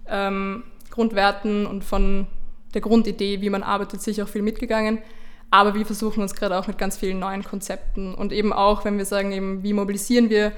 ähm, 0.06 0.64
Grundwerten 0.90 1.66
und 1.66 1.82
von 1.82 2.26
der 2.74 2.80
Grundidee, 2.80 3.40
wie 3.40 3.50
man 3.50 3.62
arbeitet, 3.62 4.02
sicher 4.02 4.24
auch 4.24 4.28
viel 4.28 4.42
mitgegangen. 4.42 4.98
Aber 5.50 5.74
wir 5.74 5.86
versuchen 5.86 6.22
uns 6.22 6.34
gerade 6.34 6.58
auch 6.58 6.66
mit 6.66 6.78
ganz 6.78 6.96
vielen 6.96 7.18
neuen 7.18 7.44
Konzepten 7.44 8.14
und 8.14 8.32
eben 8.32 8.52
auch, 8.52 8.84
wenn 8.84 8.98
wir 8.98 9.04
sagen, 9.04 9.32
eben, 9.32 9.62
wie 9.62 9.72
mobilisieren 9.72 10.28
wir, 10.28 10.52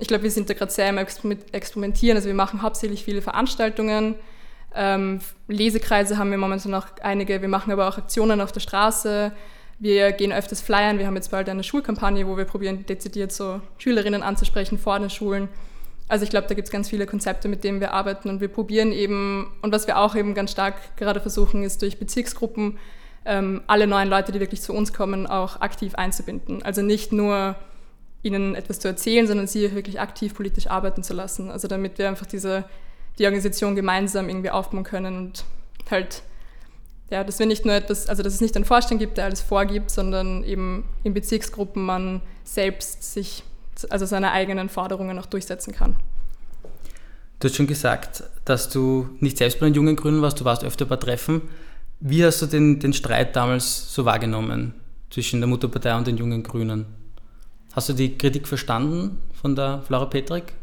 ich 0.00 0.08
glaube, 0.08 0.24
wir 0.24 0.30
sind 0.30 0.48
da 0.48 0.54
gerade 0.54 0.72
sehr 0.72 0.88
im 0.88 0.98
Experimentieren. 0.98 2.16
Also 2.16 2.26
wir 2.26 2.34
machen 2.34 2.62
hauptsächlich 2.62 3.04
viele 3.04 3.20
Veranstaltungen. 3.20 4.14
Ähm, 4.74 5.20
Lesekreise 5.46 6.16
haben 6.16 6.30
wir 6.30 6.38
momentan 6.38 6.72
noch 6.72 6.86
einige. 7.02 7.42
Wir 7.42 7.48
machen 7.48 7.70
aber 7.70 7.86
auch 7.86 7.98
Aktionen 7.98 8.40
auf 8.40 8.50
der 8.50 8.60
Straße. 8.60 9.30
Wir 9.78 10.12
gehen 10.12 10.32
öfters 10.32 10.62
flyern. 10.62 10.98
Wir 10.98 11.06
haben 11.06 11.16
jetzt 11.16 11.30
bald 11.30 11.50
eine 11.50 11.62
Schulkampagne, 11.62 12.26
wo 12.26 12.38
wir 12.38 12.46
probieren, 12.46 12.86
dezidiert 12.86 13.30
so 13.30 13.60
Schülerinnen 13.76 14.22
anzusprechen 14.22 14.78
vor 14.78 14.98
den 14.98 15.10
Schulen. 15.10 15.48
Also 16.10 16.24
ich 16.24 16.30
glaube, 16.30 16.48
da 16.48 16.54
gibt 16.54 16.66
es 16.66 16.72
ganz 16.72 16.88
viele 16.88 17.06
Konzepte, 17.06 17.46
mit 17.46 17.62
denen 17.62 17.78
wir 17.78 17.92
arbeiten 17.92 18.28
und 18.28 18.40
wir 18.40 18.48
probieren 18.48 18.90
eben, 18.90 19.52
und 19.62 19.72
was 19.72 19.86
wir 19.86 19.96
auch 19.96 20.16
eben 20.16 20.34
ganz 20.34 20.50
stark 20.50 20.96
gerade 20.96 21.20
versuchen, 21.20 21.62
ist 21.62 21.82
durch 21.82 22.00
Bezirksgruppen 22.00 22.78
ähm, 23.24 23.62
alle 23.68 23.86
neuen 23.86 24.08
Leute, 24.08 24.32
die 24.32 24.40
wirklich 24.40 24.60
zu 24.60 24.74
uns 24.74 24.92
kommen, 24.92 25.28
auch 25.28 25.60
aktiv 25.60 25.94
einzubinden. 25.94 26.64
Also 26.64 26.82
nicht 26.82 27.12
nur 27.12 27.54
ihnen 28.24 28.56
etwas 28.56 28.80
zu 28.80 28.88
erzählen, 28.88 29.28
sondern 29.28 29.46
sie 29.46 29.72
wirklich 29.72 30.00
aktiv 30.00 30.34
politisch 30.34 30.66
arbeiten 30.66 31.04
zu 31.04 31.14
lassen. 31.14 31.48
Also 31.48 31.68
damit 31.68 31.96
wir 31.98 32.08
einfach 32.08 32.26
diese, 32.26 32.64
die 33.20 33.26
Organisation 33.26 33.76
gemeinsam 33.76 34.28
irgendwie 34.28 34.50
aufbauen 34.50 34.82
können 34.82 35.16
und 35.16 35.44
halt, 35.92 36.24
ja, 37.08 37.22
dass 37.22 37.38
wir 37.38 37.46
nicht 37.46 37.64
nur 37.64 37.76
etwas, 37.76 38.08
also 38.08 38.24
dass 38.24 38.34
es 38.34 38.40
nicht 38.40 38.56
einen 38.56 38.64
Vorstand 38.64 39.00
gibt, 39.00 39.16
der 39.16 39.26
alles 39.26 39.42
vorgibt, 39.42 39.92
sondern 39.92 40.42
eben 40.42 40.88
in 41.04 41.14
Bezirksgruppen 41.14 41.84
man 41.84 42.20
selbst 42.42 43.14
sich 43.14 43.44
also 43.84 44.06
seine 44.06 44.32
eigenen 44.32 44.68
Forderungen 44.68 45.18
auch 45.18 45.26
durchsetzen 45.26 45.72
kann. 45.72 45.96
Du 47.38 47.48
hast 47.48 47.56
schon 47.56 47.66
gesagt, 47.66 48.24
dass 48.44 48.68
du 48.68 49.08
nicht 49.20 49.38
selbst 49.38 49.60
bei 49.60 49.66
den 49.66 49.74
jungen 49.74 49.96
Grünen 49.96 50.20
warst, 50.22 50.40
du 50.40 50.44
warst 50.44 50.64
öfter 50.64 50.84
bei 50.84 50.96
Treffen. 50.96 51.42
Wie 52.00 52.24
hast 52.24 52.42
du 52.42 52.46
den, 52.46 52.80
den 52.80 52.92
Streit 52.92 53.36
damals 53.36 53.94
so 53.94 54.04
wahrgenommen? 54.04 54.74
zwischen 55.10 55.40
der 55.40 55.48
Mutterpartei 55.48 55.96
und 55.96 56.06
den 56.06 56.16
jungen 56.16 56.42
Grünen. 56.42 56.86
Hast 57.72 57.88
du 57.88 57.92
die 57.92 58.16
Kritik 58.16 58.48
verstanden 58.48 59.20
von 59.40 59.54
der 59.54 59.82
Flora 59.86 60.06
Petrik? 60.06 60.54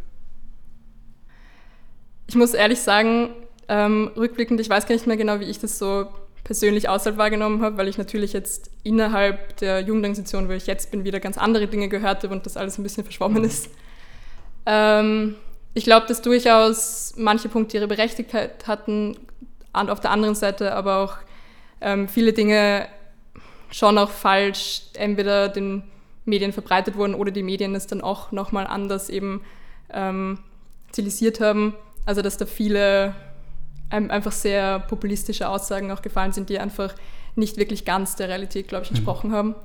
Ich 2.28 2.36
muss 2.36 2.54
ehrlich 2.54 2.80
sagen, 2.80 3.30
ähm, 3.70 4.12
rückblickend, 4.16 4.60
ich 4.60 4.70
weiß 4.70 4.88
gar 4.88 4.96
nicht 4.96 5.08
mehr 5.08 5.18
genau, 5.18 5.40
wie 5.40 5.46
ich 5.46 5.60
das 5.60 5.78
so 5.78 6.08
persönlich 6.48 6.88
außerhalb 6.88 7.18
wahrgenommen 7.18 7.62
habe, 7.62 7.78
weil 7.78 7.90
ich 7.90 7.98
natürlich 7.98 8.32
jetzt 8.32 8.72
innerhalb 8.84 9.58
der 9.58 9.82
Jugendorganisation, 9.82 10.48
wo 10.48 10.54
ich 10.54 10.66
jetzt 10.66 10.92
bin, 10.92 11.04
wieder 11.04 11.20
ganz 11.20 11.38
andere 11.38 11.68
Dinge 11.68 11.90
gehört 11.90 12.24
habe 12.24 12.34
und 12.34 12.46
das 12.46 12.56
alles 12.56 12.78
ein 12.80 12.84
bisschen 12.84 13.04
verschwommen 13.04 13.44
ist. 13.44 13.70
Ähm, 14.66 15.36
ich 15.74 15.84
glaube, 15.84 16.08
dass 16.08 16.22
durchaus 16.22 17.14
manche 17.18 17.50
Punkte 17.50 17.78
ihre 17.78 17.88
Berechtigkeit 17.88 18.66
hatten, 18.66 19.18
auf 19.74 20.00
der 20.00 20.10
anderen 20.10 20.36
Seite 20.36 20.74
aber 20.74 21.00
auch 21.00 21.18
ähm, 21.82 22.08
viele 22.08 22.32
Dinge 22.32 22.88
schon 23.70 23.98
auch 23.98 24.10
falsch 24.10 24.84
entweder 24.96 25.50
den 25.50 25.84
Medien 26.24 26.54
verbreitet 26.54 26.96
wurden 26.96 27.14
oder 27.14 27.30
die 27.30 27.44
Medien 27.44 27.76
es 27.76 27.88
dann 27.88 28.02
auch 28.02 28.32
nochmal 28.32 28.66
anders 28.68 29.10
eben 29.10 29.42
ähm, 29.92 30.40
stilisiert 30.92 31.42
haben. 31.42 31.76
Also 32.06 32.22
dass 32.22 32.38
da 32.38 32.46
viele 32.46 33.14
einfach 33.90 34.32
sehr 34.32 34.80
populistische 34.80 35.48
Aussagen 35.48 35.92
auch 35.92 36.02
gefallen 36.02 36.34
sind, 36.34 36.50
die 36.50 36.60
einfach 36.60 36.94
nicht 37.36 37.58
wirklich 37.58 37.86
ganz 37.86 38.16
der 38.16 38.30
Realität, 38.30 38.68
glaube 38.68 38.84
ich, 38.84 38.92
mhm. 38.92 38.98
entsprochen 38.98 39.30
mhm. 39.30 39.36
haben. 39.36 39.56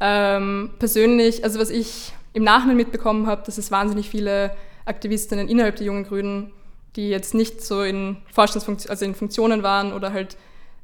Ähm, 0.00 0.70
persönlich, 0.78 1.44
also 1.44 1.58
was 1.58 1.70
ich 1.70 2.12
im 2.32 2.44
Nachhinein 2.44 2.76
mitbekommen 2.76 3.26
habe, 3.26 3.42
dass 3.46 3.58
es 3.58 3.70
wahnsinnig 3.70 4.10
viele 4.10 4.54
Aktivistinnen 4.84 5.48
innerhalb 5.48 5.76
der 5.76 5.86
Jungen 5.86 6.04
Grünen, 6.04 6.52
die 6.96 7.08
jetzt 7.08 7.34
nicht 7.34 7.62
so 7.62 7.82
in 7.82 8.18
Forschungsfunktionen, 8.32 8.90
also 8.90 9.04
in 9.04 9.14
Funktionen 9.14 9.62
waren 9.62 9.92
oder 9.92 10.12
halt 10.12 10.36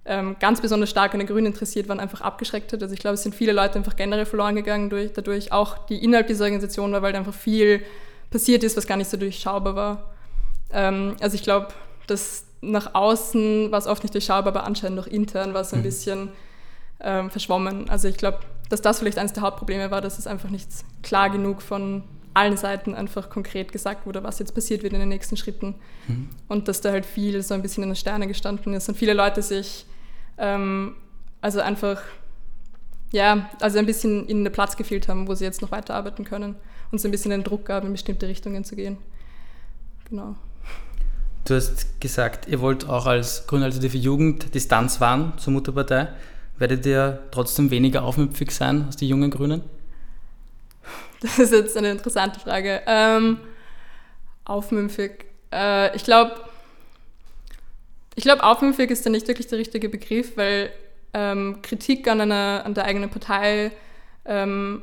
ähm, 0.07 0.37
ganz 0.41 0.61
besonders 0.61 0.91
stark 0.91 1.13
an 1.13 1.21
den 1.21 1.29
Grünen 1.29 1.47
interessiert 1.47 1.89
waren, 1.89 2.01
einfach 2.01 2.21
abgeschreckt 2.21 2.73
hat. 2.73 2.83
Also 2.83 2.95
ich 2.95 3.01
glaube, 3.01 3.15
es 3.15 3.23
sind 3.23 3.35
viele 3.35 3.53
Leute 3.53 3.77
einfach 3.77 3.97
generell 3.97 4.27
verloren 4.27 4.57
gegangen 4.57 4.91
durch, 4.91 5.13
dadurch, 5.13 5.53
auch 5.53 5.87
die 5.87 6.03
innerhalb 6.03 6.27
dieser 6.27 6.45
Organisation 6.45 6.93
war, 6.93 7.03
weil 7.03 7.15
einfach 7.15 7.35
viel 7.35 7.83
passiert 8.31 8.65
ist, 8.65 8.77
was 8.77 8.87
gar 8.87 8.97
nicht 8.97 9.11
so 9.11 9.17
durchschaubar 9.17 9.75
war. 9.75 10.15
Ähm, 10.73 11.17
also 11.21 11.35
ich 11.35 11.43
glaube, 11.43 11.69
dass 12.11 12.45
nach 12.61 12.95
außen 12.95 13.71
war 13.71 13.79
es 13.79 13.87
oft 13.87 14.03
nicht 14.03 14.15
durchschaubar, 14.15 14.49
aber 14.49 14.65
anscheinend 14.65 14.99
auch 15.01 15.07
intern 15.07 15.55
war 15.55 15.63
es 15.63 15.73
ein 15.73 15.81
mhm. 15.81 15.85
bisschen 15.85 16.29
ähm, 17.01 17.31
verschwommen. 17.31 17.89
Also 17.89 18.09
ich 18.09 18.17
glaube, 18.17 18.41
dass 18.69 18.83
das 18.83 18.99
vielleicht 18.99 19.19
eines 19.19 19.33
der 19.33 19.43
Hauptprobleme 19.43 19.91
war, 19.91 20.01
dass 20.01 20.19
es 20.19 20.27
einfach 20.27 20.51
nicht 20.51 20.69
klar 21.03 21.31
genug 21.31 21.63
von 21.63 22.05
allen 22.35 22.57
Seiten 22.57 22.95
einfach 22.95 23.29
konkret 23.29 23.73
gesagt 23.73 24.07
wurde, 24.07 24.23
was 24.23 24.39
jetzt 24.39 24.55
passiert 24.55 24.83
wird 24.83 24.93
in 24.93 25.01
den 25.01 25.09
nächsten 25.09 25.37
Schritten. 25.37 25.75
Mhm. 26.07 26.29
Und 26.49 26.69
dass 26.69 26.81
da 26.81 26.91
halt 26.91 27.07
viel 27.07 27.43
so 27.43 27.55
ein 27.55 27.63
bisschen 27.63 27.83
in 27.83 27.91
den 27.91 27.97
Sternen 27.97 28.29
gestanden 28.29 28.75
ist 28.75 28.89
und 28.89 28.95
viele 28.95 29.15
Leute 29.15 29.43
sich 29.43 29.87
ähm, 30.39 30.95
also 31.41 31.61
einfach, 31.61 32.03
ja, 33.13 33.49
also 33.61 33.79
ein 33.79 33.87
bisschen 33.87 34.29
ihnen 34.29 34.45
den 34.45 34.53
Platz 34.53 34.77
gefehlt 34.77 35.09
haben, 35.09 35.27
wo 35.27 35.35
sie 35.35 35.45
jetzt 35.45 35.63
noch 35.63 35.73
weiterarbeiten 35.73 36.25
können 36.25 36.55
und 36.93 37.01
so 37.01 37.09
ein 37.09 37.11
bisschen 37.11 37.31
den 37.31 37.43
Druck 37.43 37.65
gab, 37.65 37.85
in 37.85 37.93
bestimmte 37.93 38.29
Richtungen 38.29 38.65
zu 38.65 38.77
gehen. 38.77 38.99
Genau. 40.09 40.37
Du 41.45 41.55
hast 41.55 42.01
gesagt, 42.01 42.49
ihr 42.49 42.61
wollt 42.61 42.89
auch 42.89 43.07
als 43.07 43.47
Grüne 43.47 43.65
Alternative 43.65 43.97
Jugend 43.97 44.55
Distanz 44.55 45.01
wahren 45.01 45.33
zur 45.39 45.53
Mutterpartei. 45.53 46.09
Werdet 46.59 46.85
ihr 46.87 47.23
trotzdem 47.31 47.71
weniger 47.71 48.05
aufmüpfig 48.05 48.51
sein 48.51 48.85
als 48.87 48.97
die 48.97 49.09
jungen 49.09 49.31
Grünen? 49.31 49.63
Das 51.23 51.39
ist 51.39 51.53
jetzt 51.53 51.77
eine 51.77 51.91
interessante 51.91 52.41
Frage. 52.41 52.83
Ähm, 52.87 53.39
aufmüpfig. 54.45 55.27
Äh, 55.53 55.95
ich 55.97 56.05
glaube, 56.05 56.35
ich 58.15 58.25
glaube, 58.25 58.43
aufmüpfig 58.43 58.91
ist 58.91 59.07
da 59.07 59.11
nicht 59.11 59.29
wirklich 59.29 59.47
der 59.47 59.59
richtige 59.59 59.89
Begriff, 59.89 60.37
weil 60.37 60.71
ähm, 61.15 61.61
Kritik 61.63 62.09
an, 62.09 62.21
einer, 62.21 62.63
an 62.65 62.75
der 62.75 62.85
eigenen 62.85 63.11
Partei 63.11 63.73
ähm, 64.25 64.83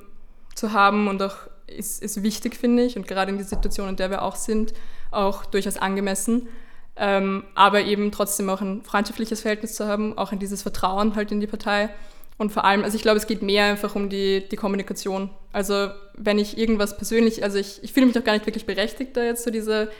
zu 0.55 0.73
haben 0.73 1.07
und 1.07 1.21
auch 1.21 1.35
ist, 1.67 2.01
ist 2.01 2.23
wichtig, 2.23 2.55
finde 2.55 2.83
ich, 2.83 2.97
und 2.97 3.07
gerade 3.07 3.31
in 3.31 3.37
der 3.37 3.45
Situation, 3.45 3.89
in 3.89 3.95
der 3.95 4.09
wir 4.09 4.21
auch 4.21 4.35
sind, 4.35 4.73
auch 5.17 5.45
durchaus 5.45 5.77
angemessen. 5.77 6.47
Ähm, 6.95 7.43
aber 7.53 7.83
eben 7.83 8.11
trotzdem 8.11 8.49
auch 8.49 8.61
ein 8.61 8.83
freundschaftliches 8.83 9.41
Verhältnis 9.41 9.75
zu 9.75 9.87
haben, 9.87 10.17
auch 10.17 10.31
in 10.31 10.39
dieses 10.39 10.63
Vertrauen 10.63 11.15
halt 11.15 11.31
in 11.31 11.39
die 11.39 11.47
Partei. 11.47 11.89
Und 12.37 12.51
vor 12.51 12.65
allem, 12.65 12.83
also 12.83 12.95
ich 12.95 13.01
glaube, 13.01 13.17
es 13.17 13.27
geht 13.27 13.41
mehr 13.41 13.65
einfach 13.65 13.95
um 13.95 14.09
die, 14.09 14.47
die 14.49 14.55
Kommunikation. 14.55 15.29
Also 15.51 15.89
wenn 16.15 16.39
ich 16.39 16.57
irgendwas 16.57 16.97
persönlich, 16.97 17.43
also 17.43 17.57
ich, 17.57 17.83
ich 17.83 17.93
fühle 17.93 18.07
mich 18.07 18.15
doch 18.15 18.23
gar 18.23 18.33
nicht 18.33 18.45
wirklich 18.45 18.65
berechtigt, 18.65 19.17
da 19.17 19.23
jetzt 19.23 19.43
so 19.43 19.51
diese, 19.51 19.91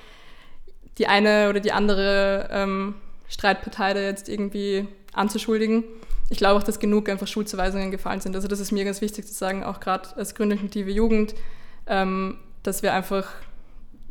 die 0.98 1.08
eine 1.08 1.50
oder 1.50 1.60
die 1.60 1.72
andere 1.72 2.50
ähm, 2.52 2.96
Streitpartei 3.28 3.94
da 3.94 4.02
jetzt 4.02 4.30
irgendwie 4.30 4.88
anzuschuldigen. 5.14 5.84
Ich 6.30 6.38
glaube 6.38 6.60
auch, 6.60 6.64
dass 6.64 6.80
genug 6.80 7.10
einfach 7.10 7.28
Schulzuweisungen 7.28 7.92
gefallen 7.92 8.22
sind. 8.22 8.36
Also 8.36 8.48
das 8.48 8.60
ist 8.60 8.72
mir 8.72 8.86
ganz 8.86 9.02
wichtig 9.02 9.26
zu 9.26 9.34
sagen, 9.34 9.64
auch 9.64 9.80
gerade 9.80 10.10
als 10.16 10.36
gründliche 10.36 10.80
Jugend, 10.92 11.36
ähm, 11.88 12.38
dass 12.64 12.84
wir 12.84 12.94
einfach 12.94 13.28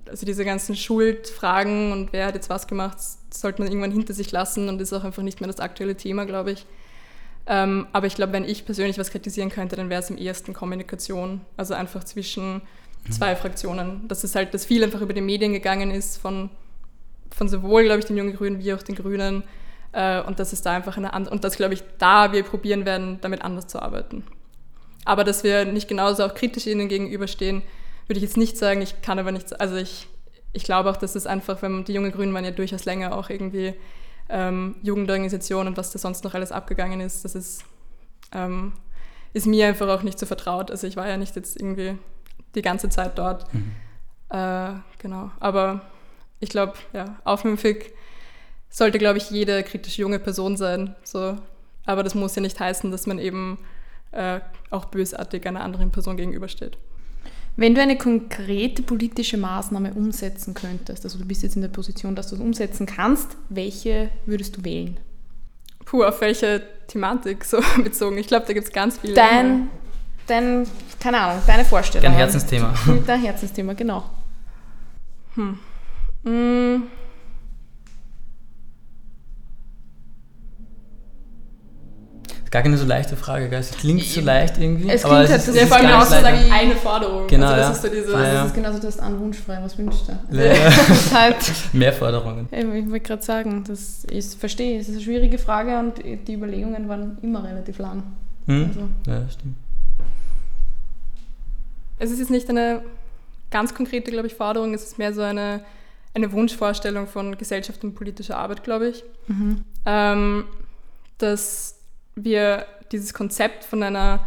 also 0.09 0.27
diese 0.27 0.45
ganzen 0.45 0.77
Schuldfragen 0.77 1.93
und 1.93 2.13
wer 2.13 2.27
hat 2.27 2.35
jetzt 2.35 2.51
was 2.51 2.67
gemacht, 2.67 2.99
sollte 3.33 3.61
man 3.61 3.71
irgendwann 3.71 3.93
hinter 3.93 4.15
sich 4.15 4.33
lassen 4.33 4.69
und 4.69 4.81
ist 4.81 4.93
auch 4.93 5.05
einfach 5.05 5.23
nicht 5.23 5.41
mehr 5.41 5.49
das 5.49 5.61
aktuelle 5.61 5.97
Thema, 5.97 6.25
glaube 6.25 6.53
ich. 6.53 6.67
Ähm, 7.47 7.87
aber 7.93 8.07
ich 8.07 8.17
glaube, 8.17 8.33
wenn 8.33 8.45
ich 8.45 8.65
persönlich 8.65 8.99
was 8.99 9.11
kritisieren 9.11 9.51
könnte, 9.51 9.77
dann 9.77 9.89
wäre 9.89 10.03
es 10.03 10.11
im 10.11 10.19
ersten 10.19 10.53
Kommunikation, 10.53 11.41
also 11.57 11.75
einfach 11.75 12.03
zwischen 12.05 12.55
mhm. 12.55 13.13
zwei 13.13 13.37
Fraktionen. 13.37 14.09
Dass 14.09 14.25
es 14.25 14.35
halt, 14.35 14.53
dass 14.53 14.67
viel 14.67 14.83
einfach 14.83 15.01
über 15.01 15.13
die 15.13 15.21
Medien 15.21 15.53
gegangen 15.53 15.91
ist 15.91 16.17
von, 16.17 16.51
von 17.31 17.49
sowohl, 17.49 17.85
glaube 17.85 18.01
ich, 18.01 18.07
den 18.07 18.17
jungen 18.17 18.35
Grünen 18.35 18.59
wie 18.59 18.75
auch 18.75 18.83
den 18.83 18.97
Grünen 18.97 19.45
äh, 19.93 20.21
und 20.23 20.41
dass 20.41 20.53
es 20.53 20.63
da 20.63 20.73
einfach 20.73 20.97
eine 20.97 21.13
andere, 21.13 21.35
und 21.35 21.45
dass, 21.45 21.57
glaube 21.57 21.75
ich, 21.75 21.83
da 21.99 22.33
wir 22.33 22.43
probieren 22.43 22.85
werden, 22.85 23.19
damit 23.21 23.43
anders 23.43 23.69
zu 23.69 23.81
arbeiten. 23.81 24.25
Aber 25.05 25.23
dass 25.23 25.45
wir 25.45 25.65
nicht 25.65 25.87
genauso 25.87 26.25
auch 26.25 26.35
kritisch 26.35 26.67
ihnen 26.67 26.89
gegenüberstehen, 26.89 27.63
würde 28.07 28.19
ich 28.19 28.23
jetzt 28.23 28.37
nicht 28.37 28.57
sagen. 28.57 28.83
Ich 28.83 29.03
kann 29.03 29.19
aber 29.19 29.33
nicht, 29.33 29.61
also 29.61 29.77
ich, 29.77 30.09
ich 30.53 30.65
glaube 30.65 30.91
auch, 30.91 30.97
dass 30.97 31.15
es 31.15 31.27
einfach, 31.27 31.63
wenn 31.63 31.85
die 31.85 31.93
jungen 31.95 32.13
Grünen 32.13 32.33
waren 32.35 32.45
ja 32.45 32.51
durchaus 32.51 32.85
länger 32.85 33.17
auch 33.17 33.31
irgendwie 33.31 33.75
ähm, 34.29 34.77
Jugendorganisation 34.83 35.67
und 35.67 35.77
was 35.77 35.93
da 35.93 35.99
sonst 35.99 36.25
noch 36.25 36.35
alles 36.35 36.53
abgegangen 36.53 37.01
ist, 37.01 37.25
das 37.25 37.35
ist, 37.35 37.65
ähm, 38.33 38.73
ist 39.33 39.47
mir 39.47 39.67
einfach 39.69 39.89
auch 39.89 40.03
nicht 40.03 40.19
so 40.19 40.27
vertraut. 40.27 40.71
Also 40.71 40.87
ich 40.87 40.97
war 40.97 41.09
ja 41.09 41.17
nicht 41.17 41.37
jetzt 41.37 41.57
irgendwie 41.57 41.99
die 42.55 42.63
ganze 42.63 42.89
Zeit 42.89 43.19
dort. 43.19 43.53
Mhm. 43.53 43.73
Äh, 44.31 44.75
genau, 44.99 45.31
aber 45.39 45.83
ich 46.41 46.49
glaube, 46.49 46.75
ja, 46.93 47.17
aufmüpfig 47.25 47.93
sollte, 48.69 48.99
glaube 48.99 49.19
ich, 49.19 49.31
jede 49.31 49.63
kritisch 49.63 49.99
junge 49.99 50.19
Person 50.19 50.57
sein. 50.57 50.95
So. 51.05 51.37
Aber 51.85 52.03
das 52.03 52.15
muss 52.15 52.35
ja 52.35 52.43
nicht 52.43 52.59
heißen, 52.59 52.91
dass 52.91 53.07
man 53.07 53.19
eben 53.19 53.59
äh, 54.11 54.41
auch 54.71 54.87
bösartig 54.87 55.47
einer 55.47 55.63
anderen 55.63 55.91
Person 55.91 56.17
gegenübersteht. 56.17 56.77
Wenn 57.57 57.75
du 57.75 57.81
eine 57.81 57.97
konkrete 57.97 58.83
politische 58.83 59.39
Maßnahme 59.39 59.95
umsetzen 59.95 60.53
könntest, 60.53 61.05
also 61.05 61.19
du 61.19 61.25
bist 61.25 61.43
jetzt 61.43 61.57
in 61.57 61.63
der 61.63 61.69
Position, 61.69 62.15
dass 62.15 62.29
du 62.29 62.37
es 62.37 62.41
umsetzen 62.41 62.85
kannst, 62.85 63.37
welche 63.49 64.11
würdest 64.27 64.59
du 64.59 64.65
wählen? 64.65 64.99
Puh, 65.87 66.05
auf 66.05 66.21
welche 66.21 66.63
Thematik 66.87 67.45
so 67.45 67.59
bezogen? 67.83 68.19
Ich 68.19 68.27
glaube, 68.27 68.45
da 68.47 68.53
gibt 68.53 68.67
es 68.67 68.73
ganz 68.73 68.99
viele. 68.99 69.15
Dein, 69.15 69.71
dein, 70.27 70.67
keine 71.01 71.19
Ahnung, 71.19 71.43
deine 71.47 71.65
Vorstellung. 71.65 72.05
Dein 72.05 72.13
Herzensthema. 72.13 72.75
Dein 73.07 73.23
Herzensthema, 73.23 73.73
genau. 73.73 74.05
Hm. 75.35 75.59
Mm. 76.25 76.83
Gar 82.51 82.63
keine 82.63 82.79
so 82.79 82.87
leichte 82.87 83.17
Frage, 83.17 83.49
gell? 83.49 83.59
Es 83.59 83.73
klingt 83.73 84.05
so 84.05 84.21
leicht 84.21 84.59
irgendwie. 84.59 84.89
Es 84.89 85.03
klingt 85.03 85.17
halt, 85.17 85.31
das 85.31 85.49
ist, 85.49 85.69
vor 85.69 85.77
allem 85.79 85.91
auch 85.91 86.03
so 86.03 86.11
sagen, 86.11 86.39
eine 86.51 86.77
Forderung. 86.77 87.27
Genau, 87.27 87.47
also 87.47 87.57
das 87.57 87.67
ja. 87.69 87.73
ist 87.73 87.83
so 87.83 87.89
diese, 87.89 88.13
ja, 88.13 88.27
ja. 88.27 88.35
Das 88.35 88.47
ist 88.47 88.55
genauso, 88.55 88.79
du 88.79 88.87
hast 88.87 89.01
einen 89.01 89.19
Wunsch 89.19 89.39
frei, 89.39 89.59
was 89.63 89.77
wünschst 89.77 90.09
du? 90.09 90.37
Ja. 90.37 90.55
das 90.65 90.89
ist 90.89 91.15
halt, 91.15 91.53
Mehr 91.73 91.93
Forderungen. 91.93 92.49
Ich 92.53 92.65
wollte 92.65 93.01
gerade 93.01 93.23
sagen, 93.23 93.65
das 93.67 94.05
ist, 94.05 94.39
verstehe, 94.39 94.79
es 94.79 94.89
ist 94.89 94.95
eine 94.95 95.05
schwierige 95.05 95.39
Frage 95.39 95.79
und 95.79 95.95
die 96.05 96.35
Überlegungen 96.35 96.89
waren 96.89 97.19
immer 97.23 97.43
relativ 97.43 97.79
lang. 97.79 98.05
Hm? 98.47 98.67
Also. 98.69 98.81
Ja, 99.07 99.29
stimmt. 99.29 99.57
Es 101.99 102.11
ist 102.11 102.21
jetzt 102.21 102.31
nicht 102.31 102.49
eine 102.49 102.83
ganz 103.51 103.75
konkrete, 103.75 104.11
glaube 104.11 104.27
ich, 104.27 104.35
Forderung, 104.35 104.75
es 104.75 104.85
ist 104.85 104.99
mehr 104.99 105.13
so 105.13 105.23
eine, 105.23 105.63
eine 106.15 106.31
Wunschvorstellung 106.33 107.07
von 107.07 107.39
Gesellschaft 107.39 107.83
und 107.85 107.95
politischer 107.95 108.37
Arbeit, 108.37 108.63
glaube 108.63 108.89
ich. 108.89 109.05
Mhm. 109.29 109.65
Ähm, 109.85 110.45
dass 111.19 111.77
wir 112.17 112.67
dieses 112.93 113.15
Konzept 113.15 113.65
von 113.65 113.83
einer 113.83 114.27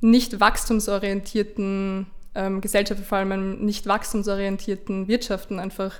nicht 0.00 0.40
wachstumsorientierten 0.40 2.06
ähm, 2.34 2.60
Gesellschaft, 2.60 3.04
vor 3.04 3.18
allem 3.18 3.64
nicht 3.64 3.86
wachstumsorientierten 3.86 5.08
Wirtschaften 5.08 5.58
einfach 5.58 5.94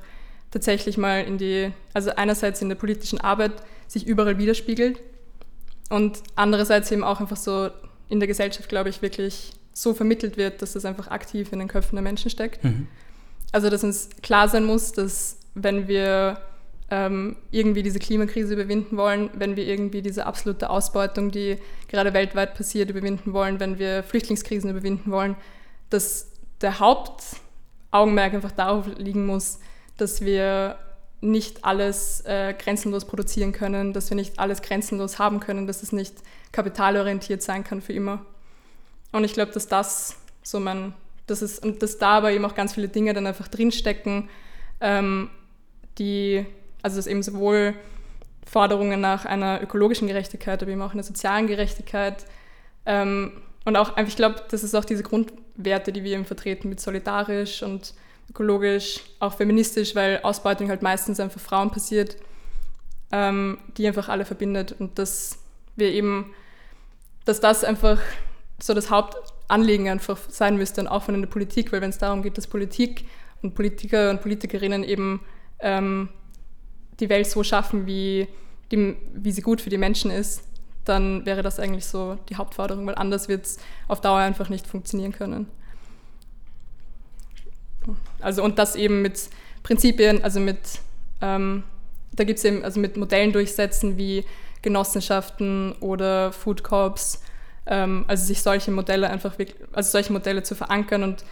tatsächlich 0.50 0.97
mal 0.97 1.23
in 1.23 1.38
die, 1.38 1.73
also 1.93 2.11
einerseits 2.16 2.62
in 2.62 2.69
der 2.69 2.76
politischen 2.76 3.21
Arbeit 3.21 3.52
sich 3.87 4.07
überall 4.07 4.38
widerspiegelt 4.38 5.00
und 5.90 6.23
andererseits 6.35 6.90
eben 6.90 7.05
auch 7.05 7.21
einfach 7.21 7.37
so 7.37 7.71
in 8.09 8.21
der 8.21 8.26
Gesellschaft, 8.26 8.69
glaube 8.69 8.88
ich, 8.88 9.02
wirklich 9.02 9.52
so 9.73 9.93
vermittelt 9.93 10.37
wird, 10.37 10.62
dass 10.62 10.73
das 10.73 10.85
einfach 10.85 11.09
aktiv 11.09 11.52
in 11.52 11.59
den 11.59 11.69
Köpfen 11.69 11.97
der 11.97 12.02
Menschen 12.02 12.31
steckt. 12.31 12.64
Mhm. 12.64 12.87
Also 13.52 13.71
dass 13.71 13.85
uns 13.85 14.09
klar 14.23 14.49
sein 14.49 14.64
muss, 14.64 14.93
dass 14.93 15.38
wenn 15.55 15.88
wir 15.88 16.40
ähm, 16.90 17.37
irgendwie 17.50 17.83
diese 17.83 17.99
Klimakrise 17.99 18.55
überwinden 18.55 18.97
wollen, 18.97 19.31
wenn 19.35 19.57
wir 19.57 19.66
irgendwie 19.66 20.02
diese 20.02 20.26
absolute 20.26 20.71
Ausbeutung, 20.71 21.31
die 21.31 21.59
gerade 21.88 22.14
weltweit 22.14 22.55
passiert, 22.55 22.90
überwinden 22.90 23.33
wollen, 23.33 23.59
wenn 23.59 23.78
wir 23.78 24.02
Flüchtlingskrisen 24.05 24.71
überwinden 24.71 25.11
wollen, 25.11 25.37
dass 25.90 26.31
der 26.61 26.78
Hauptaugenmerk 26.78 28.35
einfach 28.35 28.52
darauf 28.52 28.87
liegen 28.99 29.26
muss, 29.26 29.59
dass 29.97 30.21
wir 30.21 30.78
nicht 31.21 31.64
alles 31.64 32.21
äh, 32.26 32.55
grenzenlos 32.57 33.07
produzieren 33.07 33.52
können, 33.52 33.93
dass 33.93 34.11
wir 34.11 34.14
nicht 34.14 34.38
alles 34.38 34.62
grenzenlos 34.62 35.19
haben 35.19 35.40
können, 35.40 35.66
dass 35.66 35.83
es 35.83 35.90
nicht 35.90 36.14
kapitalorientiert 36.52 37.43
sein 37.43 37.64
kann 37.64 37.81
für 37.81 37.95
immer. 37.95 38.25
Und 39.12 39.25
ich 39.25 39.33
glaube, 39.33 39.50
dass 39.52 39.66
das 39.66 40.16
so 40.43 40.61
mein, 40.61 40.95
das 41.26 41.43
ist, 41.43 41.64
und 41.64 41.83
dass 41.83 41.99
da 41.99 42.19
aber 42.19 42.33
eben 42.33 42.45
auch 42.45 42.55
ganz 42.55 42.75
viele 42.75 42.88
Dinge 42.88 43.12
dann 43.12 43.26
einfach 43.26 43.49
drinstecken, 43.49 44.28
ähm, 44.81 45.31
die 45.99 46.47
also 46.87 46.97
dass 46.99 47.09
eben 47.09 47.25
sowohl 47.25 47.75
Forderungen 48.49 49.00
nach 49.00 49.25
einer 49.25 49.61
ökologischen 49.61 50.07
Gerechtigkeit, 50.07 50.62
aber 50.62 50.71
eben 50.71 50.83
auch 50.83 50.93
einer 50.95 51.02
sozialen 51.02 51.49
Gerechtigkeit 51.49 52.25
ähm, 52.87 53.33
und 53.64 53.76
auch, 53.76 53.97
ich 53.99 54.14
glaube, 54.14 54.37
das 54.49 54.62
ist 54.62 54.76
auch 54.76 54.85
diese 54.85 55.02
Grundwerte, 55.02 55.90
die 55.93 56.05
wir 56.05 56.12
eben 56.12 56.25
vertreten 56.25 56.69
mit 56.69 56.81
solidarisch 56.81 57.64
und 57.64 57.95
ökologisch, 58.31 59.00
auch 59.19 59.35
feministisch, 59.35 59.97
weil 59.97 60.21
Ausbeutung 60.23 60.69
halt 60.69 60.83
meistens 60.83 61.19
einfach 61.19 61.40
Frauen 61.40 61.73
passiert, 61.73 62.16
ähm, 63.11 63.59
die 63.76 63.88
einfach 63.88 64.09
alle 64.09 64.25
verbindet 64.25 64.76
und 64.78 65.00
dass 65.00 65.40
wir 65.75 65.90
eben, 65.90 66.33
dass 67.25 67.40
das 67.40 67.64
einfach 67.64 67.99
so 68.62 68.73
das 68.73 68.90
Hauptanliegen 68.90 69.88
einfach 69.88 70.19
sein 70.28 70.57
müsste 70.57 70.83
und 70.83 70.87
auch 70.87 71.02
von 71.02 71.21
der 71.21 71.28
Politik, 71.28 71.73
weil 71.73 71.81
wenn 71.81 71.90
es 71.90 71.99
darum 71.99 72.23
geht, 72.23 72.38
dass 72.38 72.47
Politik 72.47 73.07
und 73.43 73.57
Politiker 73.57 74.11
und 74.11 74.23
Politikerinnen 74.23 74.85
eben 74.85 75.21
ähm, 75.59 76.11
die 77.00 77.08
Welt 77.08 77.26
so 77.26 77.42
schaffen, 77.42 77.86
wie, 77.86 78.28
die, 78.70 78.96
wie 79.14 79.32
sie 79.32 79.42
gut 79.42 79.60
für 79.60 79.70
die 79.70 79.78
Menschen 79.78 80.10
ist, 80.10 80.42
dann 80.84 81.26
wäre 81.26 81.42
das 81.42 81.58
eigentlich 81.58 81.86
so 81.86 82.16
die 82.28 82.36
Hauptforderung, 82.36 82.86
weil 82.86 82.94
anders 82.94 83.28
wird 83.28 83.44
es 83.44 83.58
auf 83.88 84.00
Dauer 84.00 84.18
einfach 84.18 84.48
nicht 84.48 84.66
funktionieren 84.66 85.12
können. 85.12 85.48
Also 88.20 88.42
und 88.42 88.58
das 88.58 88.76
eben 88.76 89.02
mit 89.02 89.28
Prinzipien, 89.62 90.22
also 90.22 90.40
mit, 90.40 90.58
ähm, 91.20 91.64
da 92.12 92.24
gibt 92.24 92.38
es 92.38 92.44
eben, 92.44 92.64
also 92.64 92.80
mit 92.80 92.96
Modellen 92.96 93.32
durchsetzen 93.32 93.96
wie 93.96 94.24
Genossenschaften 94.62 95.72
oder 95.80 96.32
Food 96.32 96.62
Corps, 96.62 97.20
ähm, 97.66 98.04
also 98.08 98.24
sich 98.24 98.42
solche 98.42 98.70
Modelle 98.70 99.10
einfach, 99.10 99.38
wirklich, 99.38 99.58
also 99.72 99.90
solche 99.90 100.12
Modelle 100.12 100.42
zu 100.42 100.54
verankern 100.54 101.02
und 101.02 101.24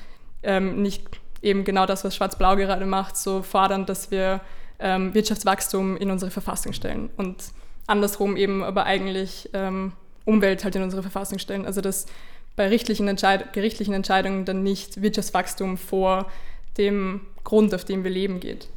ähm, 0.42 0.82
nicht 0.82 1.04
eben 1.42 1.64
genau 1.64 1.86
das, 1.86 2.04
was 2.04 2.16
Schwarz-Blau 2.16 2.56
gerade 2.56 2.86
macht, 2.86 3.16
so 3.16 3.42
fordern, 3.42 3.86
dass 3.86 4.10
wir 4.10 4.40
ähm, 4.84 5.14
Wirtschaftswachstum 5.14 5.96
in 5.96 6.10
unsere 6.10 6.30
Verfassung 6.30 6.74
stellen 6.74 7.10
und 7.16 7.36
andersrum 7.86 8.36
eben 8.36 8.62
aber 8.62 8.84
eigentlich 8.84 9.50
ähm, 9.54 9.92
Umwelt 10.26 10.62
halt 10.62 10.76
in 10.76 10.82
unsere 10.82 11.02
Verfassung 11.02 11.38
stellen. 11.38 11.66
Also 11.66 11.80
dass 11.80 12.06
bei 12.54 12.68
Entscheid 12.68 13.52
gerichtlichen 13.52 13.94
Entscheidungen 13.94 14.44
dann 14.44 14.62
nicht 14.62 15.02
Wirtschaftswachstum 15.02 15.76
vor 15.76 16.30
dem 16.78 17.22
Grund, 17.42 17.74
auf 17.74 17.84
dem 17.84 18.04
wir 18.04 18.10
leben, 18.10 18.40
geht. 18.40 18.68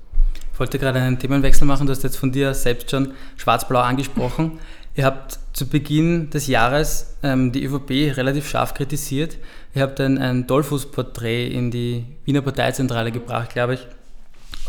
Ich 0.54 0.60
wollte 0.60 0.80
gerade 0.80 1.00
einen 1.00 1.20
Themenwechsel 1.20 1.68
machen. 1.68 1.86
Du 1.86 1.92
hast 1.92 2.04
jetzt 2.04 2.18
von 2.18 2.32
dir 2.32 2.54
selbst 2.54 2.90
schon 2.90 3.14
schwarz-blau 3.36 3.82
angesprochen. 3.82 4.60
Ihr 4.96 5.06
habt 5.06 5.40
zu 5.54 5.68
Beginn 5.68 6.32
des 6.32 6.48
Jahres 6.48 7.18
ähm, 7.22 7.52
die 7.52 7.64
ÖVP 7.64 8.18
relativ 8.18 8.50
scharf 8.50 8.74
kritisiert. 8.74 9.38
Ihr 9.76 9.84
habt 9.84 10.00
ein, 10.02 10.18
ein 10.18 10.48
Dollfuß-Porträt 10.48 11.48
in 11.50 11.70
die 11.70 12.06
Wiener 12.26 12.42
Parteizentrale 12.42 13.12
gebracht, 13.12 13.52
glaube 13.52 13.76
ich. 13.76 13.88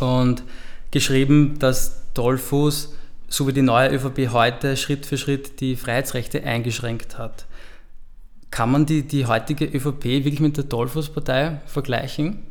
Und 0.00 0.42
geschrieben, 0.90 1.58
dass 1.58 2.12
Dollfuß, 2.14 2.94
so 3.28 3.46
wie 3.46 3.52
die 3.52 3.62
neue 3.62 3.90
ÖVP 3.90 4.32
heute, 4.32 4.76
Schritt 4.76 5.06
für 5.06 5.18
Schritt 5.18 5.60
die 5.60 5.76
Freiheitsrechte 5.76 6.42
eingeschränkt 6.42 7.18
hat. 7.18 7.46
Kann 8.50 8.70
man 8.70 8.86
die, 8.86 9.02
die 9.02 9.26
heutige 9.26 9.66
ÖVP 9.66 10.04
wirklich 10.04 10.40
mit 10.40 10.56
der 10.56 10.64
Dollfuß-Partei 10.64 11.60
vergleichen? 11.66 12.42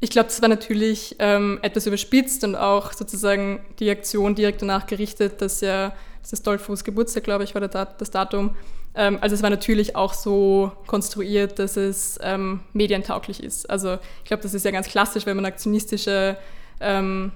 Ich 0.00 0.10
glaube, 0.10 0.28
das 0.28 0.40
war 0.40 0.48
natürlich 0.48 1.16
ähm, 1.18 1.58
etwas 1.62 1.86
überspitzt 1.86 2.44
und 2.44 2.54
auch 2.54 2.92
sozusagen 2.92 3.60
die 3.80 3.90
Aktion 3.90 4.34
direkt 4.34 4.62
danach 4.62 4.86
gerichtet, 4.86 5.42
dass 5.42 5.60
ja 5.60 5.92
das 6.22 6.32
ist 6.34 6.46
Dollfuß 6.46 6.84
Geburtstag, 6.84 7.24
glaube 7.24 7.44
ich, 7.44 7.54
war 7.54 7.66
das 7.66 8.10
Datum. 8.10 8.54
Ähm, 8.94 9.18
also 9.20 9.34
es 9.34 9.42
war 9.42 9.50
natürlich 9.50 9.96
auch 9.96 10.12
so 10.12 10.72
konstruiert, 10.86 11.58
dass 11.58 11.76
es 11.76 12.18
ähm, 12.22 12.60
medientauglich 12.72 13.42
ist. 13.42 13.68
Also 13.70 13.94
ich 13.94 14.24
glaube, 14.24 14.42
das 14.42 14.54
ist 14.54 14.64
ja 14.64 14.70
ganz 14.70 14.88
klassisch, 14.88 15.26
wenn 15.26 15.36
man 15.36 15.46
aktionistische 15.46 16.36
ähm, 16.80 17.32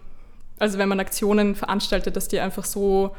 also 0.59 0.79
wenn 0.79 0.89
man 0.89 1.01
Aktionen 1.01 1.55
veranstaltet, 1.55 2.17
dass 2.17 2.29
die 2.29 2.41
einfach 2.41 2.65
so, 2.65 3.17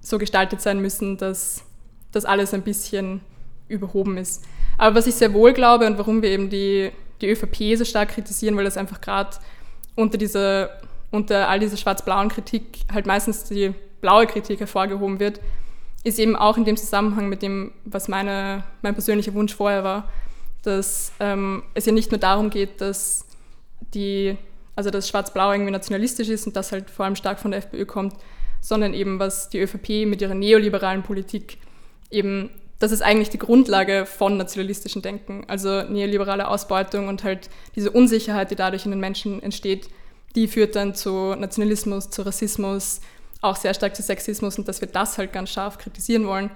so 0.00 0.18
gestaltet 0.18 0.60
sein 0.60 0.80
müssen, 0.80 1.16
dass 1.16 1.64
das 2.12 2.24
alles 2.24 2.52
ein 2.54 2.62
bisschen 2.62 3.20
überhoben 3.68 4.18
ist. 4.18 4.44
Aber 4.78 4.96
was 4.96 5.06
ich 5.06 5.14
sehr 5.14 5.32
wohl 5.32 5.52
glaube 5.52 5.86
und 5.86 5.98
warum 5.98 6.22
wir 6.22 6.30
eben 6.30 6.50
die, 6.50 6.90
die 7.20 7.30
ÖVP 7.30 7.76
so 7.76 7.84
stark 7.84 8.10
kritisieren, 8.10 8.56
weil 8.56 8.64
das 8.64 8.76
einfach 8.76 9.00
gerade 9.00 9.36
unter, 9.94 10.70
unter 11.10 11.48
all 11.48 11.60
dieser 11.60 11.76
schwarz-blauen 11.76 12.28
Kritik 12.28 12.80
halt 12.92 13.06
meistens 13.06 13.44
die 13.44 13.74
blaue 14.00 14.26
Kritik 14.26 14.60
hervorgehoben 14.60 15.20
wird, 15.20 15.40
ist 16.02 16.18
eben 16.18 16.34
auch 16.34 16.56
in 16.56 16.64
dem 16.64 16.76
Zusammenhang 16.76 17.28
mit 17.28 17.42
dem, 17.42 17.72
was 17.84 18.08
meine, 18.08 18.64
mein 18.82 18.94
persönlicher 18.94 19.34
Wunsch 19.34 19.54
vorher 19.54 19.84
war, 19.84 20.08
dass 20.62 21.12
ähm, 21.20 21.62
es 21.74 21.86
ja 21.86 21.92
nicht 21.92 22.10
nur 22.10 22.18
darum 22.18 22.50
geht, 22.50 22.80
dass 22.80 23.26
die 23.94 24.36
also 24.80 24.88
dass 24.88 25.10
Schwarz-Blau 25.10 25.52
irgendwie 25.52 25.72
nationalistisch 25.72 26.30
ist 26.30 26.46
und 26.46 26.56
das 26.56 26.72
halt 26.72 26.88
vor 26.88 27.04
allem 27.04 27.14
stark 27.14 27.38
von 27.38 27.50
der 27.50 27.58
FPÖ 27.58 27.84
kommt, 27.84 28.14
sondern 28.62 28.94
eben 28.94 29.18
was 29.18 29.50
die 29.50 29.60
ÖVP 29.60 30.06
mit 30.06 30.22
ihrer 30.22 30.32
neoliberalen 30.32 31.02
Politik 31.02 31.58
eben, 32.10 32.48
das 32.78 32.90
ist 32.90 33.02
eigentlich 33.02 33.28
die 33.28 33.36
Grundlage 33.36 34.06
von 34.06 34.38
nationalistischem 34.38 35.02
Denken. 35.02 35.44
Also 35.48 35.82
neoliberale 35.82 36.48
Ausbeutung 36.48 37.08
und 37.08 37.24
halt 37.24 37.50
diese 37.76 37.90
Unsicherheit, 37.90 38.50
die 38.50 38.56
dadurch 38.56 38.86
in 38.86 38.90
den 38.90 39.00
Menschen 39.00 39.42
entsteht, 39.42 39.90
die 40.34 40.48
führt 40.48 40.76
dann 40.76 40.94
zu 40.94 41.34
Nationalismus, 41.34 42.08
zu 42.08 42.22
Rassismus, 42.22 43.02
auch 43.42 43.56
sehr 43.56 43.74
stark 43.74 43.94
zu 43.94 44.02
Sexismus 44.02 44.58
und 44.58 44.66
dass 44.66 44.80
wir 44.80 44.88
das 44.88 45.18
halt 45.18 45.34
ganz 45.34 45.50
scharf 45.50 45.76
kritisieren 45.76 46.26
wollen. 46.26 46.50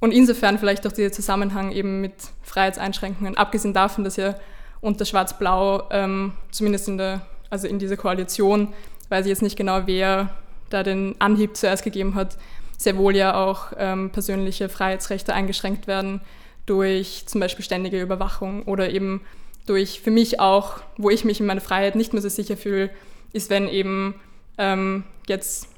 Und 0.00 0.12
insofern 0.12 0.58
vielleicht 0.58 0.86
auch 0.86 0.92
dieser 0.92 1.12
Zusammenhang 1.12 1.70
eben 1.72 2.00
mit 2.00 2.14
Freiheitseinschränkungen, 2.44 3.36
abgesehen 3.36 3.74
davon, 3.74 4.04
dass 4.04 4.16
ja 4.16 4.36
unter 4.80 5.04
Schwarz-Blau, 5.04 5.88
ähm, 5.90 6.32
zumindest 6.50 6.88
in 6.88 6.96
der 6.96 7.26
also 7.50 7.66
in 7.66 7.78
dieser 7.78 7.96
Koalition, 7.96 8.68
weiß 9.08 9.26
ich 9.26 9.30
jetzt 9.30 9.42
nicht 9.42 9.56
genau, 9.56 9.82
wer 9.86 10.30
da 10.70 10.82
den 10.82 11.16
Anhieb 11.18 11.56
zuerst 11.56 11.84
gegeben 11.84 12.14
hat, 12.14 12.36
sehr 12.76 12.96
wohl 12.96 13.16
ja 13.16 13.34
auch 13.34 13.72
ähm, 13.76 14.10
persönliche 14.10 14.68
Freiheitsrechte 14.68 15.34
eingeschränkt 15.34 15.86
werden 15.86 16.20
durch 16.66 17.24
zum 17.26 17.40
Beispiel 17.40 17.64
ständige 17.64 18.00
Überwachung 18.00 18.62
oder 18.64 18.90
eben 18.90 19.22
durch 19.66 20.00
für 20.00 20.10
mich 20.10 20.40
auch, 20.40 20.80
wo 20.96 21.10
ich 21.10 21.24
mich 21.24 21.40
in 21.40 21.46
meiner 21.46 21.60
Freiheit 21.60 21.96
nicht 21.96 22.12
mehr 22.12 22.22
so 22.22 22.28
sicher 22.28 22.56
fühle, 22.56 22.90
ist, 23.32 23.50
wenn 23.50 23.68
eben 23.68 24.14
ähm, 24.58 25.04
jetzt 25.26 25.68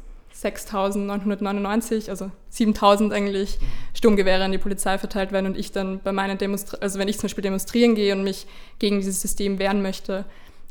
6.999, 0.43 2.09
also 2.09 2.31
7.000 2.53 3.13
eigentlich 3.13 3.59
Sturmgewehre 3.95 4.45
an 4.45 4.53
die 4.53 4.59
Polizei 4.59 4.97
verteilt 4.99 5.33
werden 5.33 5.47
und 5.47 5.59
ich 5.59 5.73
dann 5.73 6.01
bei 6.01 6.13
meinen 6.13 6.39
Demonstrationen, 6.39 6.83
also 6.83 6.99
wenn 6.99 7.09
ich 7.09 7.19
zum 7.19 7.25
Beispiel 7.25 7.43
demonstrieren 7.43 7.95
gehe 7.95 8.15
und 8.15 8.25
mich 8.25 8.47
gegen 8.79 8.99
dieses 8.99 9.21
System 9.21 9.59
wehren 9.59 9.83
möchte, 9.83 10.25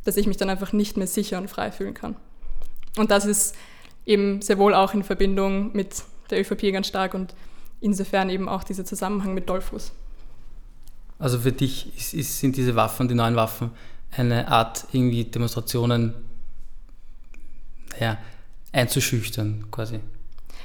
dass 0.05 0.17
ich 0.17 0.27
mich 0.27 0.38
dann 0.38 0.49
einfach 0.49 0.73
nicht 0.73 0.97
mehr 0.97 1.07
sicher 1.07 1.38
und 1.38 1.49
frei 1.49 1.71
fühlen 1.71 1.93
kann. 1.93 2.15
Und 2.97 3.12
das 3.12 3.25
ist 3.25 3.55
eben 4.05 4.41
sehr 4.41 4.57
wohl 4.57 4.73
auch 4.73 4.93
in 4.93 5.03
Verbindung 5.03 5.71
mit 5.73 6.03
der 6.29 6.41
ÖVP 6.41 6.71
ganz 6.71 6.88
stark 6.88 7.13
und 7.13 7.33
insofern 7.81 8.29
eben 8.29 8.49
auch 8.49 8.63
dieser 8.63 8.85
Zusammenhang 8.85 9.33
mit 9.33 9.49
Dollfuß. 9.49 9.91
Also 11.19 11.39
für 11.39 11.51
dich 11.51 11.95
ist, 11.97 12.13
ist, 12.13 12.39
sind 12.39 12.55
diese 12.55 12.75
Waffen, 12.75 13.07
die 13.07 13.15
neuen 13.15 13.35
Waffen, 13.35 13.71
eine 14.15 14.47
Art, 14.47 14.85
irgendwie 14.91 15.25
Demonstrationen 15.25 16.13
naja, 17.99 18.17
einzuschüchtern 18.71 19.65
quasi. 19.71 19.99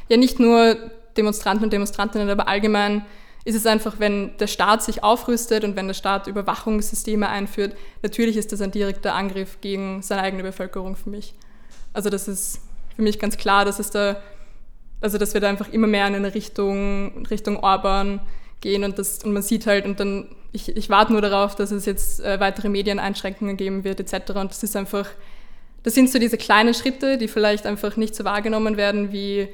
Ja, 0.08 0.16
nicht 0.16 0.38
nur 0.38 0.76
Demonstranten 1.16 1.64
und 1.64 1.72
Demonstrantinnen, 1.72 2.28
aber 2.28 2.48
allgemein 2.48 3.04
ist 3.44 3.54
es 3.54 3.66
einfach, 3.66 3.98
wenn 3.98 4.36
der 4.38 4.46
Staat 4.46 4.82
sich 4.82 5.04
aufrüstet 5.04 5.64
und 5.64 5.76
wenn 5.76 5.86
der 5.86 5.94
Staat 5.94 6.26
Überwachungssysteme 6.26 7.28
einführt, 7.28 7.76
natürlich 8.02 8.36
ist 8.36 8.52
das 8.52 8.62
ein 8.62 8.70
direkter 8.70 9.14
Angriff 9.14 9.60
gegen 9.60 10.02
seine 10.02 10.22
eigene 10.22 10.42
Bevölkerung 10.42 10.96
für 10.96 11.10
mich. 11.10 11.34
Also 11.92 12.08
das 12.08 12.26
ist 12.26 12.60
für 12.96 13.02
mich 13.02 13.18
ganz 13.18 13.36
klar, 13.36 13.66
dass 13.66 13.78
es 13.78 13.90
da, 13.90 14.16
also 15.02 15.18
dass 15.18 15.34
wir 15.34 15.42
da 15.42 15.48
einfach 15.48 15.68
immer 15.68 15.86
mehr 15.86 16.06
in 16.06 16.14
eine 16.14 16.34
Richtung, 16.34 17.26
Richtung 17.26 17.58
Orban 17.58 18.20
gehen 18.60 18.82
und, 18.82 18.98
das, 18.98 19.22
und 19.22 19.32
man 19.32 19.42
sieht 19.42 19.66
halt 19.66 19.84
und 19.84 20.00
dann, 20.00 20.34
ich, 20.52 20.74
ich 20.74 20.88
warte 20.88 21.12
nur 21.12 21.20
darauf, 21.20 21.54
dass 21.54 21.70
es 21.70 21.84
jetzt 21.84 22.20
äh, 22.20 22.40
weitere 22.40 22.70
Medieneinschränkungen 22.70 23.58
geben 23.58 23.84
wird 23.84 24.00
etc. 24.00 24.30
Und 24.36 24.52
das 24.52 24.62
ist 24.62 24.74
einfach, 24.74 25.06
das 25.82 25.94
sind 25.94 26.08
so 26.08 26.18
diese 26.18 26.38
kleinen 26.38 26.72
Schritte, 26.72 27.18
die 27.18 27.28
vielleicht 27.28 27.66
einfach 27.66 27.98
nicht 27.98 28.14
so 28.14 28.24
wahrgenommen 28.24 28.78
werden 28.78 29.12
wie 29.12 29.48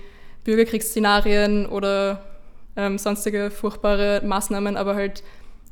Bürgerkriegsszenarien 0.44 1.66
oder 1.66 2.29
ähm, 2.76 2.98
sonstige 2.98 3.50
furchtbare 3.50 4.22
Maßnahmen, 4.24 4.76
aber 4.76 4.94
halt 4.94 5.22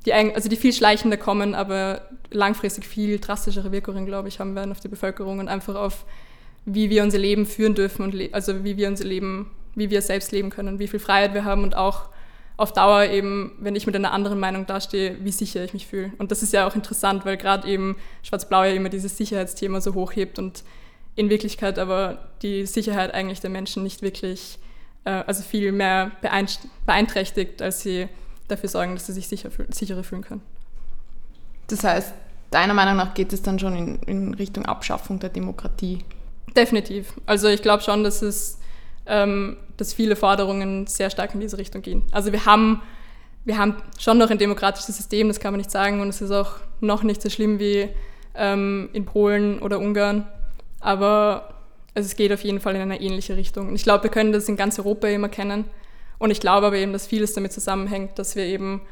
die, 0.07 0.13
also 0.13 0.49
die 0.49 0.57
viel 0.57 0.73
schleichender 0.73 1.17
kommen, 1.17 1.55
aber 1.55 2.03
langfristig 2.31 2.87
viel 2.87 3.19
drastischere 3.19 3.73
Wirkungen, 3.73 4.07
glaube 4.07 4.29
ich, 4.29 4.41
haben 4.41 4.55
werden 4.55 4.71
auf 4.71 4.81
die 4.81 4.89
Bevölkerung 4.89 5.39
und 5.39 5.49
einfach 5.49 5.75
auf 5.75 6.05
wie 6.73 6.91
wir 6.91 7.03
unser 7.03 7.19
Leben 7.19 7.47
führen 7.47 7.75
dürfen 7.75 8.03
und 8.03 8.35
also 8.35 8.65
wie 8.65 8.77
wir 8.77 8.89
unser 8.89 9.05
Leben, 9.05 9.51
wie 9.75 9.91
wir 9.91 10.03
selbst 10.03 10.33
leben 10.33 10.51
können, 10.51 10.79
wie 10.79 10.89
viel 10.89 11.01
Freiheit 11.01 11.35
wir 11.35 11.45
haben 11.45 11.63
und 11.63 11.77
auch 11.77 12.11
auf 12.57 12.73
Dauer 12.73 13.05
eben, 13.05 13.53
wenn 13.61 13.77
ich 13.77 13.87
mit 13.87 13.95
einer 13.95 14.13
anderen 14.13 14.41
Meinung 14.41 14.67
dastehe, 14.67 15.17
wie 15.23 15.31
sicher 15.31 15.65
ich 15.65 15.73
mich 15.73 15.87
fühle. 15.87 16.13
Und 16.19 16.33
das 16.33 16.43
ist 16.43 16.53
ja 16.53 16.67
auch 16.67 16.75
interessant, 16.75 17.25
weil 17.25 17.37
gerade 17.37 17.69
eben 17.69 17.97
Schwarz-Blau 18.25 18.65
ja 18.65 18.73
immer 18.73 18.89
dieses 18.89 19.17
Sicherheitsthema 19.17 19.81
so 19.81 19.95
hochhebt 19.95 20.39
und 20.39 20.65
in 21.15 21.31
Wirklichkeit 21.31 21.79
aber 21.79 22.29
die 22.43 22.67
Sicherheit 22.67 23.15
eigentlich 23.15 23.41
der 23.41 23.51
Menschen 23.51 23.83
nicht 23.85 24.03
wirklich, 24.03 24.59
also 25.05 25.43
viel 25.43 25.73
mehr 25.73 26.13
beeinträchtigt, 26.85 27.63
als 27.63 27.81
sie 27.81 28.09
dafür 28.49 28.69
sorgen, 28.69 28.95
dass 28.95 29.07
sie 29.07 29.13
sich 29.13 29.29
sicher 29.29 29.51
sicherer 29.71 30.05
fühlen 30.05 30.23
können. 30.23 30.43
Das 31.69 31.85
heißt, 31.85 32.15
deiner 32.51 32.75
Meinung 32.75 32.97
nach 32.97 33.15
geht 33.15 33.33
es 33.33 33.43
dann 33.43 33.59
schon 33.59 33.77
in, 33.77 33.99
in 34.07 34.35
Richtung 34.35 34.67
Abschaffung 34.67 35.19
der 35.19 35.31
Demokratie? 35.31 36.05
Definitiv. 36.57 37.13
Also 37.27 37.49
ich 37.49 37.63
glaube 37.63 37.83
schon, 37.83 38.05
dass 38.05 38.23
es 38.23 38.59
ähm, 39.09 39.57
dass 39.77 39.95
viele 39.95 40.17
Forderungen 40.17 40.87
sehr 40.87 41.11
stark 41.11 41.35
in 41.35 41.41
diese 41.41 41.59
Richtung 41.59 41.83
gehen. 41.83 42.03
Also 42.13 42.33
wir 42.33 42.45
haben, 42.45 42.83
wir 43.45 43.57
haben 43.57 43.77
schon 43.99 44.19
noch 44.19 44.31
ein 44.31 44.39
demokratisches 44.39 44.97
System, 44.97 45.29
das 45.29 45.41
kann 45.41 45.53
man 45.53 45.59
nicht 45.59 45.71
sagen, 45.71 46.01
und 46.01 46.09
es 46.09 46.21
ist 46.21 46.31
auch 46.31 46.57
noch 46.81 47.03
nicht 47.03 47.23
so 47.23 47.31
schlimm 47.31 47.59
wie 47.59 47.89
ähm, 48.35 48.91
in 48.93 49.07
Polen 49.07 49.61
oder 49.61 49.79
Ungarn, 49.79 50.27
aber 50.81 51.55
es 52.07 52.17
geht 52.17 52.33
auf 52.33 52.43
jeden 52.43 52.61
Fall 52.61 52.75
in 52.75 52.83
eine 52.83 53.01
ähnliche 53.01 53.37
Richtung. 53.37 53.69
Und 53.69 53.75
ich 53.75 53.83
glaube, 53.83 54.05
wir 54.05 54.11
können 54.11 54.33
das 54.33 54.49
in 54.49 54.57
ganz 54.57 54.79
Europa 54.79 55.09
immer 55.09 55.29
kennen. 55.29 55.65
Und 56.19 56.31
ich 56.31 56.41
glaube 56.41 56.67
aber 56.67 56.77
eben, 56.77 56.93
dass 56.93 57.07
vieles 57.07 57.33
damit 57.33 57.53
zusammenhängt, 57.53 58.19
dass 58.19 58.37
wir 58.37 58.45
eben 58.45 58.83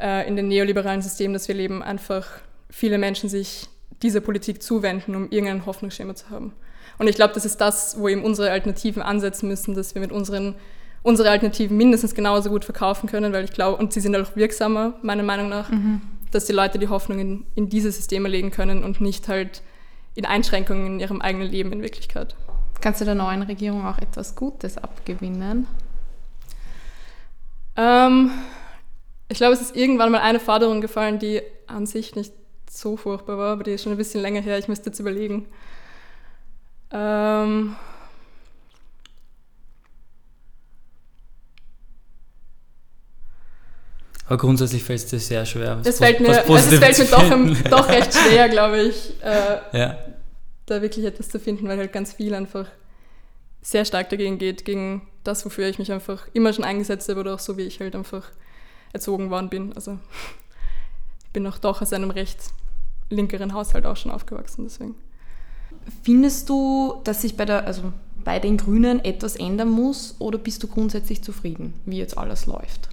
äh, 0.00 0.26
in 0.28 0.36
dem 0.36 0.48
neoliberalen 0.48 1.02
System, 1.02 1.32
das 1.32 1.48
wir 1.48 1.54
leben, 1.54 1.82
einfach 1.82 2.26
viele 2.70 2.98
Menschen 2.98 3.28
sich 3.28 3.66
dieser 4.02 4.20
Politik 4.20 4.62
zuwenden, 4.62 5.16
um 5.16 5.30
irgendein 5.30 5.66
Hoffnungsschema 5.66 6.14
zu 6.14 6.30
haben. 6.30 6.52
Und 6.98 7.08
ich 7.08 7.16
glaube, 7.16 7.34
das 7.34 7.44
ist 7.44 7.60
das, 7.60 7.98
wo 7.98 8.08
eben 8.08 8.22
unsere 8.22 8.50
Alternativen 8.50 9.02
ansetzen 9.02 9.48
müssen, 9.48 9.74
dass 9.74 9.94
wir 9.94 10.00
mit 10.00 10.12
unseren 10.12 10.54
unsere 11.02 11.30
Alternativen 11.30 11.76
mindestens 11.76 12.14
genauso 12.14 12.50
gut 12.50 12.64
verkaufen 12.64 13.08
können, 13.08 13.32
weil 13.32 13.44
ich 13.44 13.52
glaube, 13.52 13.76
und 13.76 13.92
sie 13.92 14.00
sind 14.00 14.16
auch 14.16 14.36
wirksamer, 14.36 14.94
meiner 15.02 15.22
Meinung 15.22 15.48
nach, 15.48 15.70
mhm. 15.70 16.00
dass 16.32 16.46
die 16.46 16.52
Leute 16.52 16.78
die 16.78 16.88
Hoffnung 16.88 17.18
in, 17.18 17.46
in 17.54 17.68
diese 17.68 17.92
Systeme 17.92 18.28
legen 18.28 18.50
können 18.50 18.84
und 18.84 19.00
nicht 19.00 19.28
halt 19.28 19.62
in 20.14 20.24
Einschränkungen 20.24 20.86
in 20.86 21.00
ihrem 21.00 21.20
eigenen 21.20 21.48
Leben 21.48 21.72
in 21.72 21.82
Wirklichkeit. 21.82 22.34
Kannst 22.80 23.00
du 23.00 23.04
der 23.04 23.14
neuen 23.14 23.42
Regierung 23.42 23.84
auch 23.86 23.98
etwas 23.98 24.36
Gutes 24.36 24.78
abgewinnen? 24.78 25.66
Ähm, 27.76 28.30
ich 29.28 29.38
glaube, 29.38 29.54
es 29.54 29.60
ist 29.60 29.76
irgendwann 29.76 30.12
mal 30.12 30.20
eine 30.20 30.40
Forderung 30.40 30.80
gefallen, 30.80 31.18
die 31.18 31.42
an 31.66 31.86
sich 31.86 32.14
nicht 32.14 32.32
so 32.70 32.96
furchtbar 32.96 33.38
war, 33.38 33.52
aber 33.52 33.64
die 33.64 33.72
ist 33.72 33.82
schon 33.82 33.92
ein 33.92 33.98
bisschen 33.98 34.20
länger 34.20 34.40
her. 34.40 34.58
Ich 34.58 34.68
müsste 34.68 34.90
jetzt 34.90 35.00
überlegen. 35.00 35.46
Ähm 36.90 37.76
Aber 44.26 44.36
grundsätzlich 44.36 44.84
fällt 44.84 45.00
es 45.00 45.06
dir 45.06 45.18
sehr 45.18 45.46
schwer. 45.46 45.80
Es 45.82 45.98
fällt 45.98 46.20
mir, 46.20 46.28
also 46.28 46.54
es 46.54 46.78
fällt 46.78 46.98
mir 46.98 47.06
doch, 47.06 47.70
doch, 47.70 47.88
recht 47.88 48.12
schwer, 48.12 48.48
glaube 48.50 48.78
ich, 48.82 49.14
äh, 49.22 49.78
ja. 49.78 49.96
Da 50.70 50.82
wirklich 50.82 51.04
etwas 51.04 51.28
zu 51.28 51.38
finden, 51.38 51.68
weil 51.68 51.78
halt 51.78 51.92
ganz 51.92 52.12
viel 52.12 52.34
einfach 52.34 52.66
sehr 53.60 53.84
stark 53.84 54.08
dagegen 54.10 54.38
geht, 54.38 54.64
gegen 54.64 55.02
das, 55.24 55.44
wofür 55.44 55.68
ich 55.68 55.78
mich 55.78 55.92
einfach 55.92 56.26
immer 56.32 56.52
schon 56.52 56.64
eingesetzt 56.64 57.08
habe 57.08 57.20
oder 57.20 57.34
auch 57.34 57.38
so, 57.38 57.56
wie 57.56 57.62
ich 57.62 57.80
halt 57.80 57.94
einfach 57.94 58.30
erzogen 58.92 59.30
worden 59.30 59.48
bin. 59.48 59.72
Also 59.74 59.98
ich 61.24 61.30
bin 61.32 61.46
auch 61.46 61.58
doch 61.58 61.82
aus 61.82 61.92
einem 61.92 62.10
recht 62.10 62.38
linkeren 63.10 63.52
Haushalt 63.52 63.86
auch 63.86 63.96
schon 63.96 64.12
aufgewachsen, 64.12 64.64
deswegen. 64.64 64.94
Findest 66.02 66.48
du, 66.48 67.00
dass 67.04 67.22
sich 67.22 67.36
bei, 67.36 67.44
der, 67.44 67.66
also 67.66 67.92
bei 68.24 68.38
den 68.38 68.56
Grünen 68.56 69.04
etwas 69.04 69.36
ändern 69.36 69.70
muss 69.70 70.16
oder 70.18 70.38
bist 70.38 70.62
du 70.62 70.68
grundsätzlich 70.68 71.22
zufrieden, 71.22 71.74
wie 71.86 71.98
jetzt 71.98 72.16
alles 72.16 72.46
läuft? 72.46 72.88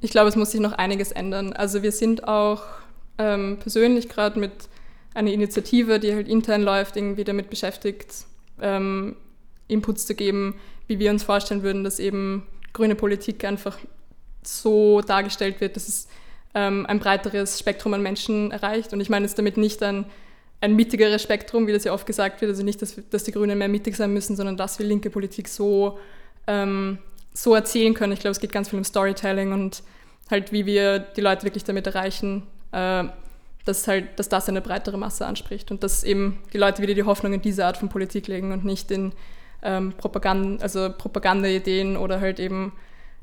Ich 0.00 0.10
glaube, 0.10 0.28
es 0.28 0.36
muss 0.36 0.52
sich 0.52 0.60
noch 0.60 0.72
einiges 0.72 1.10
ändern. 1.10 1.52
Also 1.52 1.82
wir 1.82 1.90
sind 1.90 2.28
auch 2.28 2.62
ähm, 3.18 3.58
persönlich 3.60 4.08
gerade 4.08 4.38
mit 4.38 4.52
einer 5.14 5.32
Initiative, 5.32 5.98
die 5.98 6.14
halt 6.14 6.28
intern 6.28 6.62
läuft, 6.62 6.96
irgendwie 6.96 7.24
damit 7.24 7.50
beschäftigt, 7.50 8.26
ähm, 8.60 9.16
Inputs 9.66 10.06
zu 10.06 10.14
geben, 10.14 10.54
wie 10.86 10.98
wir 10.98 11.10
uns 11.10 11.22
vorstellen 11.22 11.62
würden, 11.62 11.84
dass 11.84 11.98
eben 11.98 12.46
grüne 12.72 12.94
Politik 12.94 13.44
einfach 13.44 13.78
so 14.42 15.00
dargestellt 15.00 15.60
wird, 15.60 15.76
dass 15.76 15.88
es 15.88 16.08
ähm, 16.54 16.86
ein 16.86 16.98
breiteres 16.98 17.58
Spektrum 17.58 17.94
an 17.94 18.02
Menschen 18.02 18.50
erreicht. 18.50 18.92
Und 18.92 19.00
ich 19.00 19.10
meine 19.10 19.26
jetzt 19.26 19.38
damit 19.38 19.56
nicht 19.56 19.82
ein, 19.82 20.06
ein 20.60 20.74
mittigeres 20.74 21.22
Spektrum, 21.22 21.66
wie 21.66 21.72
das 21.72 21.84
ja 21.84 21.92
oft 21.92 22.06
gesagt 22.06 22.40
wird, 22.40 22.50
also 22.50 22.62
nicht, 22.62 22.80
dass, 22.82 22.96
dass 23.10 23.24
die 23.24 23.32
Grünen 23.32 23.58
mehr 23.58 23.68
mittig 23.68 23.96
sein 23.96 24.12
müssen, 24.12 24.36
sondern 24.36 24.56
dass 24.56 24.78
wir 24.78 24.86
linke 24.86 25.10
Politik 25.10 25.48
so, 25.48 25.98
ähm, 26.46 26.98
so 27.32 27.54
erzählen 27.54 27.94
können. 27.94 28.12
Ich 28.12 28.20
glaube, 28.20 28.32
es 28.32 28.40
geht 28.40 28.52
ganz 28.52 28.70
viel 28.70 28.78
um 28.78 28.84
Storytelling 28.84 29.52
und 29.52 29.82
halt, 30.30 30.52
wie 30.52 30.66
wir 30.66 30.98
die 30.98 31.20
Leute 31.20 31.44
wirklich 31.44 31.64
damit 31.64 31.86
erreichen, 31.86 32.46
äh, 32.72 33.04
dass, 33.68 33.86
halt, 33.86 34.18
dass 34.18 34.28
das 34.28 34.48
eine 34.48 34.62
breitere 34.62 34.96
Masse 34.96 35.26
anspricht 35.26 35.70
und 35.70 35.82
dass 35.82 36.02
eben 36.02 36.38
die 36.52 36.58
Leute 36.58 36.82
wieder 36.82 36.94
die 36.94 37.04
Hoffnung 37.04 37.34
in 37.34 37.42
diese 37.42 37.66
Art 37.66 37.76
von 37.76 37.90
Politik 37.90 38.26
legen 38.26 38.50
und 38.52 38.64
nicht 38.64 38.90
in 38.90 39.12
ähm, 39.62 39.92
Propaganda, 39.92 40.62
also 40.62 40.90
Propagandaideen 40.96 41.96
oder 41.96 42.20
halt 42.20 42.40
eben 42.40 42.72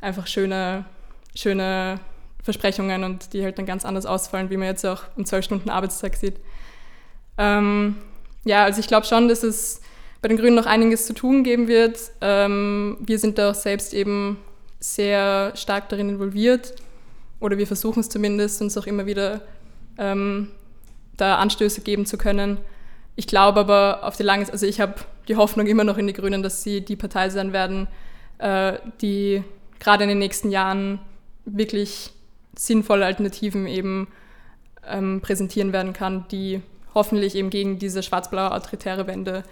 einfach 0.01 0.27
schöne, 0.27 0.85
schöne 1.33 1.99
Versprechungen 2.43 3.03
und 3.03 3.33
die 3.33 3.43
halt 3.43 3.57
dann 3.57 3.65
ganz 3.65 3.85
anders 3.85 4.05
ausfallen, 4.05 4.51
wie 4.51 4.57
man 4.57 4.67
jetzt 4.67 4.85
auch 4.85 5.01
im 5.17 5.23
12-Stunden-Arbeitstag 5.23 6.15
sieht. 6.15 6.35
Ähm, 7.39 7.95
ja, 8.43 8.63
also 8.65 8.79
ich 8.79 8.87
glaube 8.87 9.07
schon, 9.07 9.27
dass 9.27 9.41
es 9.41 9.81
bei 10.21 10.27
den 10.27 10.37
Grünen 10.37 10.55
noch 10.55 10.67
einiges 10.67 11.07
zu 11.07 11.13
tun 11.13 11.43
geben 11.43 11.67
wird. 11.67 11.99
Ähm, 12.21 12.97
wir 12.99 13.17
sind 13.17 13.39
da 13.39 13.49
auch 13.49 13.55
selbst 13.55 13.95
eben 13.95 14.37
sehr 14.79 15.53
stark 15.55 15.89
darin 15.89 16.09
involviert 16.09 16.75
oder 17.39 17.57
wir 17.57 17.65
versuchen 17.65 18.01
es 18.01 18.09
zumindest, 18.09 18.61
uns 18.61 18.77
auch 18.77 18.85
immer 18.85 19.07
wieder 19.07 19.41
ähm, 19.97 20.49
da 21.17 21.37
Anstöße 21.37 21.81
geben 21.81 22.05
zu 22.05 22.17
können. 22.17 22.57
Ich 23.15 23.27
glaube 23.27 23.59
aber 23.61 24.03
auf 24.03 24.17
die 24.17 24.23
lange, 24.23 24.49
also 24.51 24.65
ich 24.65 24.81
habe 24.81 24.95
die 25.27 25.35
Hoffnung 25.35 25.67
immer 25.67 25.83
noch 25.83 25.97
in 25.97 26.07
die 26.07 26.13
Grünen, 26.13 26.43
dass 26.43 26.63
sie 26.63 26.81
die 26.81 26.95
Partei 26.95 27.29
sein 27.29 27.53
werden, 27.53 27.87
äh, 28.37 28.73
die 29.01 29.43
gerade 29.79 30.03
in 30.03 30.09
den 30.09 30.19
nächsten 30.19 30.51
Jahren 30.51 30.99
wirklich 31.45 32.11
sinnvolle 32.55 33.05
Alternativen 33.05 33.67
eben 33.67 34.07
ähm, 34.87 35.21
präsentieren 35.21 35.73
werden 35.73 35.93
kann, 35.93 36.25
die 36.31 36.61
hoffentlich 36.93 37.35
eben 37.35 37.49
gegen 37.49 37.79
diese 37.79 38.03
schwarz-blaue 38.03 38.51
autoritäre 38.51 39.07
Wende 39.07 39.43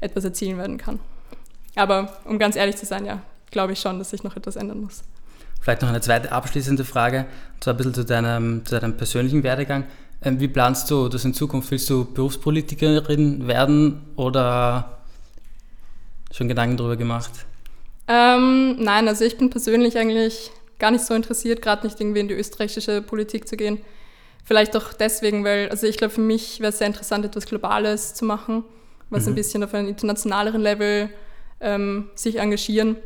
etwas 0.00 0.24
erzielen 0.24 0.58
werden 0.58 0.78
kann. 0.78 1.00
Aber 1.74 2.18
um 2.24 2.38
ganz 2.38 2.56
ehrlich 2.56 2.76
zu 2.76 2.86
sein, 2.86 3.04
ja, 3.04 3.20
glaube 3.50 3.74
ich 3.74 3.80
schon, 3.80 3.98
dass 3.98 4.10
sich 4.10 4.24
noch 4.24 4.36
etwas 4.36 4.56
ändern 4.56 4.80
muss. 4.80 5.02
Vielleicht 5.66 5.82
noch 5.82 5.88
eine 5.88 6.00
zweite 6.00 6.30
abschließende 6.30 6.84
Frage, 6.84 7.26
und 7.54 7.64
zwar 7.64 7.74
ein 7.74 7.76
bisschen 7.76 7.92
zu 7.92 8.04
deinem, 8.04 8.64
zu 8.64 8.78
deinem 8.78 8.96
persönlichen 8.96 9.42
Werdegang. 9.42 9.82
Ähm, 10.22 10.38
wie 10.38 10.46
planst 10.46 10.88
du 10.92 11.08
das 11.08 11.24
in 11.24 11.34
Zukunft? 11.34 11.72
Willst 11.72 11.90
du 11.90 12.04
Berufspolitikerin 12.04 13.48
werden 13.48 14.00
oder 14.14 15.00
schon 16.30 16.46
Gedanken 16.46 16.76
darüber 16.76 16.94
gemacht? 16.94 17.32
Ähm, 18.06 18.76
nein, 18.78 19.08
also 19.08 19.24
ich 19.24 19.38
bin 19.38 19.50
persönlich 19.50 19.98
eigentlich 19.98 20.52
gar 20.78 20.92
nicht 20.92 21.04
so 21.04 21.14
interessiert, 21.14 21.62
gerade 21.62 21.84
nicht 21.84 22.00
irgendwie 22.00 22.20
in 22.20 22.28
die 22.28 22.34
österreichische 22.34 23.02
Politik 23.02 23.48
zu 23.48 23.56
gehen. 23.56 23.80
Vielleicht 24.44 24.76
auch 24.76 24.92
deswegen, 24.92 25.42
weil, 25.42 25.68
also 25.70 25.88
ich 25.88 25.96
glaube, 25.96 26.14
für 26.14 26.20
mich 26.20 26.60
wäre 26.60 26.70
es 26.70 26.78
sehr 26.78 26.86
interessant, 26.86 27.24
etwas 27.24 27.44
Globales 27.44 28.14
zu 28.14 28.24
machen, 28.24 28.62
was 29.10 29.24
mhm. 29.24 29.32
ein 29.32 29.34
bisschen 29.34 29.64
auf 29.64 29.74
einem 29.74 29.88
internationaleren 29.88 30.62
Level 30.62 31.10
ähm, 31.58 32.08
sich 32.14 32.38
engagieren. 32.38 32.98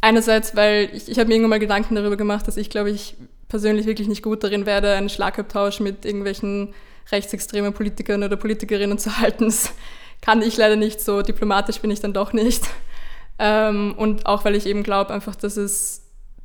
Einerseits, 0.00 0.54
weil 0.54 0.90
ich, 0.92 1.08
ich 1.08 1.18
habe 1.18 1.28
mir 1.28 1.34
irgendwann 1.34 1.50
mal 1.50 1.58
Gedanken 1.58 1.94
darüber 1.94 2.16
gemacht, 2.16 2.46
dass 2.46 2.56
ich, 2.56 2.70
glaube 2.70 2.90
ich, 2.90 3.16
persönlich 3.48 3.86
wirklich 3.86 4.08
nicht 4.08 4.22
gut 4.22 4.44
darin 4.44 4.66
werde, 4.66 4.92
einen 4.92 5.08
Schlagabtausch 5.08 5.80
mit 5.80 6.04
irgendwelchen 6.04 6.74
rechtsextremen 7.10 7.72
Politikern 7.72 8.22
oder 8.22 8.36
Politikerinnen 8.36 8.98
zu 8.98 9.18
halten. 9.18 9.46
Das 9.46 9.72
kann 10.20 10.42
ich 10.42 10.56
leider 10.56 10.76
nicht, 10.76 11.00
so 11.00 11.22
diplomatisch 11.22 11.80
bin 11.80 11.90
ich 11.90 12.00
dann 12.00 12.12
doch 12.12 12.32
nicht. 12.32 12.64
Ähm, 13.38 13.94
und 13.96 14.26
auch, 14.26 14.44
weil 14.44 14.54
ich 14.54 14.66
eben 14.66 14.82
glaube, 14.82 15.12
einfach, 15.12 15.36
dass 15.36 15.56
es 15.56 16.02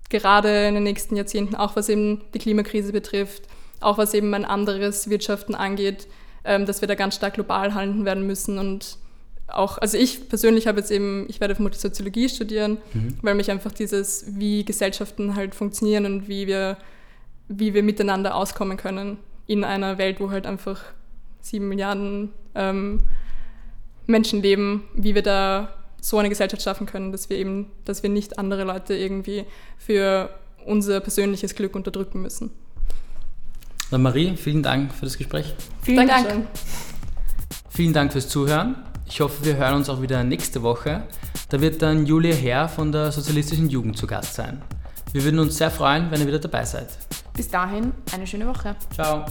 gerade 0.10 0.68
in 0.68 0.76
den 0.76 0.84
nächsten 0.84 1.16
Jahrzehnten, 1.16 1.56
auch 1.56 1.76
was 1.76 1.90
eben 1.90 2.22
die 2.34 2.40
Klimakrise 2.40 2.92
betrifft, 2.92 3.44
auch 3.82 3.98
was 3.98 4.14
eben 4.14 4.34
ein 4.34 4.46
anderes 4.46 5.10
Wirtschaften 5.10 5.56
angeht, 5.56 6.08
ähm, 6.46 6.66
dass 6.66 6.82
wir 6.82 6.88
da 6.88 6.96
ganz 6.96 7.16
stark 7.16 7.34
global 7.34 7.74
handeln 7.74 8.06
werden 8.06 8.28
müssen 8.28 8.58
und 8.58 8.98
auch, 9.48 9.78
also 9.78 9.98
ich 9.98 10.30
persönlich 10.30 10.68
habe 10.68 10.80
jetzt 10.80 10.92
eben, 10.92 11.26
ich 11.28 11.40
werde 11.40 11.56
vermutlich 11.56 11.82
Soziologie 11.82 12.30
studieren, 12.30 12.78
mhm. 12.94 13.18
weil 13.22 13.36
mich 13.36 13.52
einfach 13.52 13.72
dieses, 13.72 14.26
wie 14.28 14.64
Gesellschaften 14.64 15.36
halt 15.36 15.56
funktionieren 15.56 16.06
und 16.06 16.28
wie 16.28 16.48
wir, 16.48 16.78
wie 17.48 17.74
wir 17.74 17.84
miteinander 17.84 18.36
auskommen 18.36 18.78
können 18.78 19.18
in 19.48 19.64
einer 19.64 19.98
Welt, 19.98 20.20
wo 20.20 20.32
halt 20.32 20.46
einfach 20.46 20.82
sieben 21.42 21.68
Milliarden 21.68 22.30
ähm, 22.56 23.02
Menschen 24.08 24.42
leben, 24.42 24.84
wie 24.96 25.16
wir 25.16 25.24
da 25.24 25.70
so 26.00 26.18
eine 26.18 26.30
Gesellschaft 26.30 26.62
schaffen 26.62 26.86
können, 26.86 27.12
dass 27.12 27.30
wir 27.30 27.38
eben, 27.38 27.68
dass 27.86 28.04
wir 28.04 28.10
nicht 28.10 28.38
andere 28.40 28.64
Leute 28.64 28.94
irgendwie 28.94 29.46
für 29.78 30.30
unser 30.66 31.00
persönliches 31.00 31.56
Glück 31.56 31.76
unterdrücken 31.76 32.22
müssen. 32.22 32.52
Dann 33.92 34.02
Marie, 34.02 34.36
vielen 34.36 34.64
Dank 34.64 34.94
für 34.94 35.06
das 35.06 35.18
Gespräch. 35.18 35.54
Vielen 35.82 36.08
Dankeschön. 36.08 36.44
Dank. 36.44 36.48
Vielen 37.70 37.94
Dank 37.94 38.12
fürs 38.12 38.28
Zuhören. 38.28 38.76
Ich 39.06 39.22
hoffe, 39.22 39.46
wir 39.46 39.58
hören 39.58 39.76
uns 39.76 39.90
auch 39.90 40.02
wieder 40.02 40.24
nächste 40.24 40.64
Woche. 40.64 41.04
Da 41.50 41.62
wird 41.62 41.82
dann 41.82 42.06
Julia 42.06 42.34
Herr 42.34 42.68
von 42.68 42.92
der 42.92 43.12
Sozialistischen 43.12 43.70
Jugend 43.70 43.98
zu 43.98 44.08
Gast 44.08 44.34
sein. 44.34 44.62
Wir 45.12 45.24
würden 45.24 45.40
uns 45.40 45.58
sehr 45.58 45.70
freuen, 45.70 46.10
wenn 46.10 46.22
ihr 46.22 46.28
wieder 46.28 46.40
dabei 46.40 46.66
seid. 46.66 46.88
Bis 47.36 47.50
dahin, 47.50 47.92
eine 48.14 48.26
schöne 48.26 48.48
Woche. 48.48 48.76
Ciao. 48.94 49.26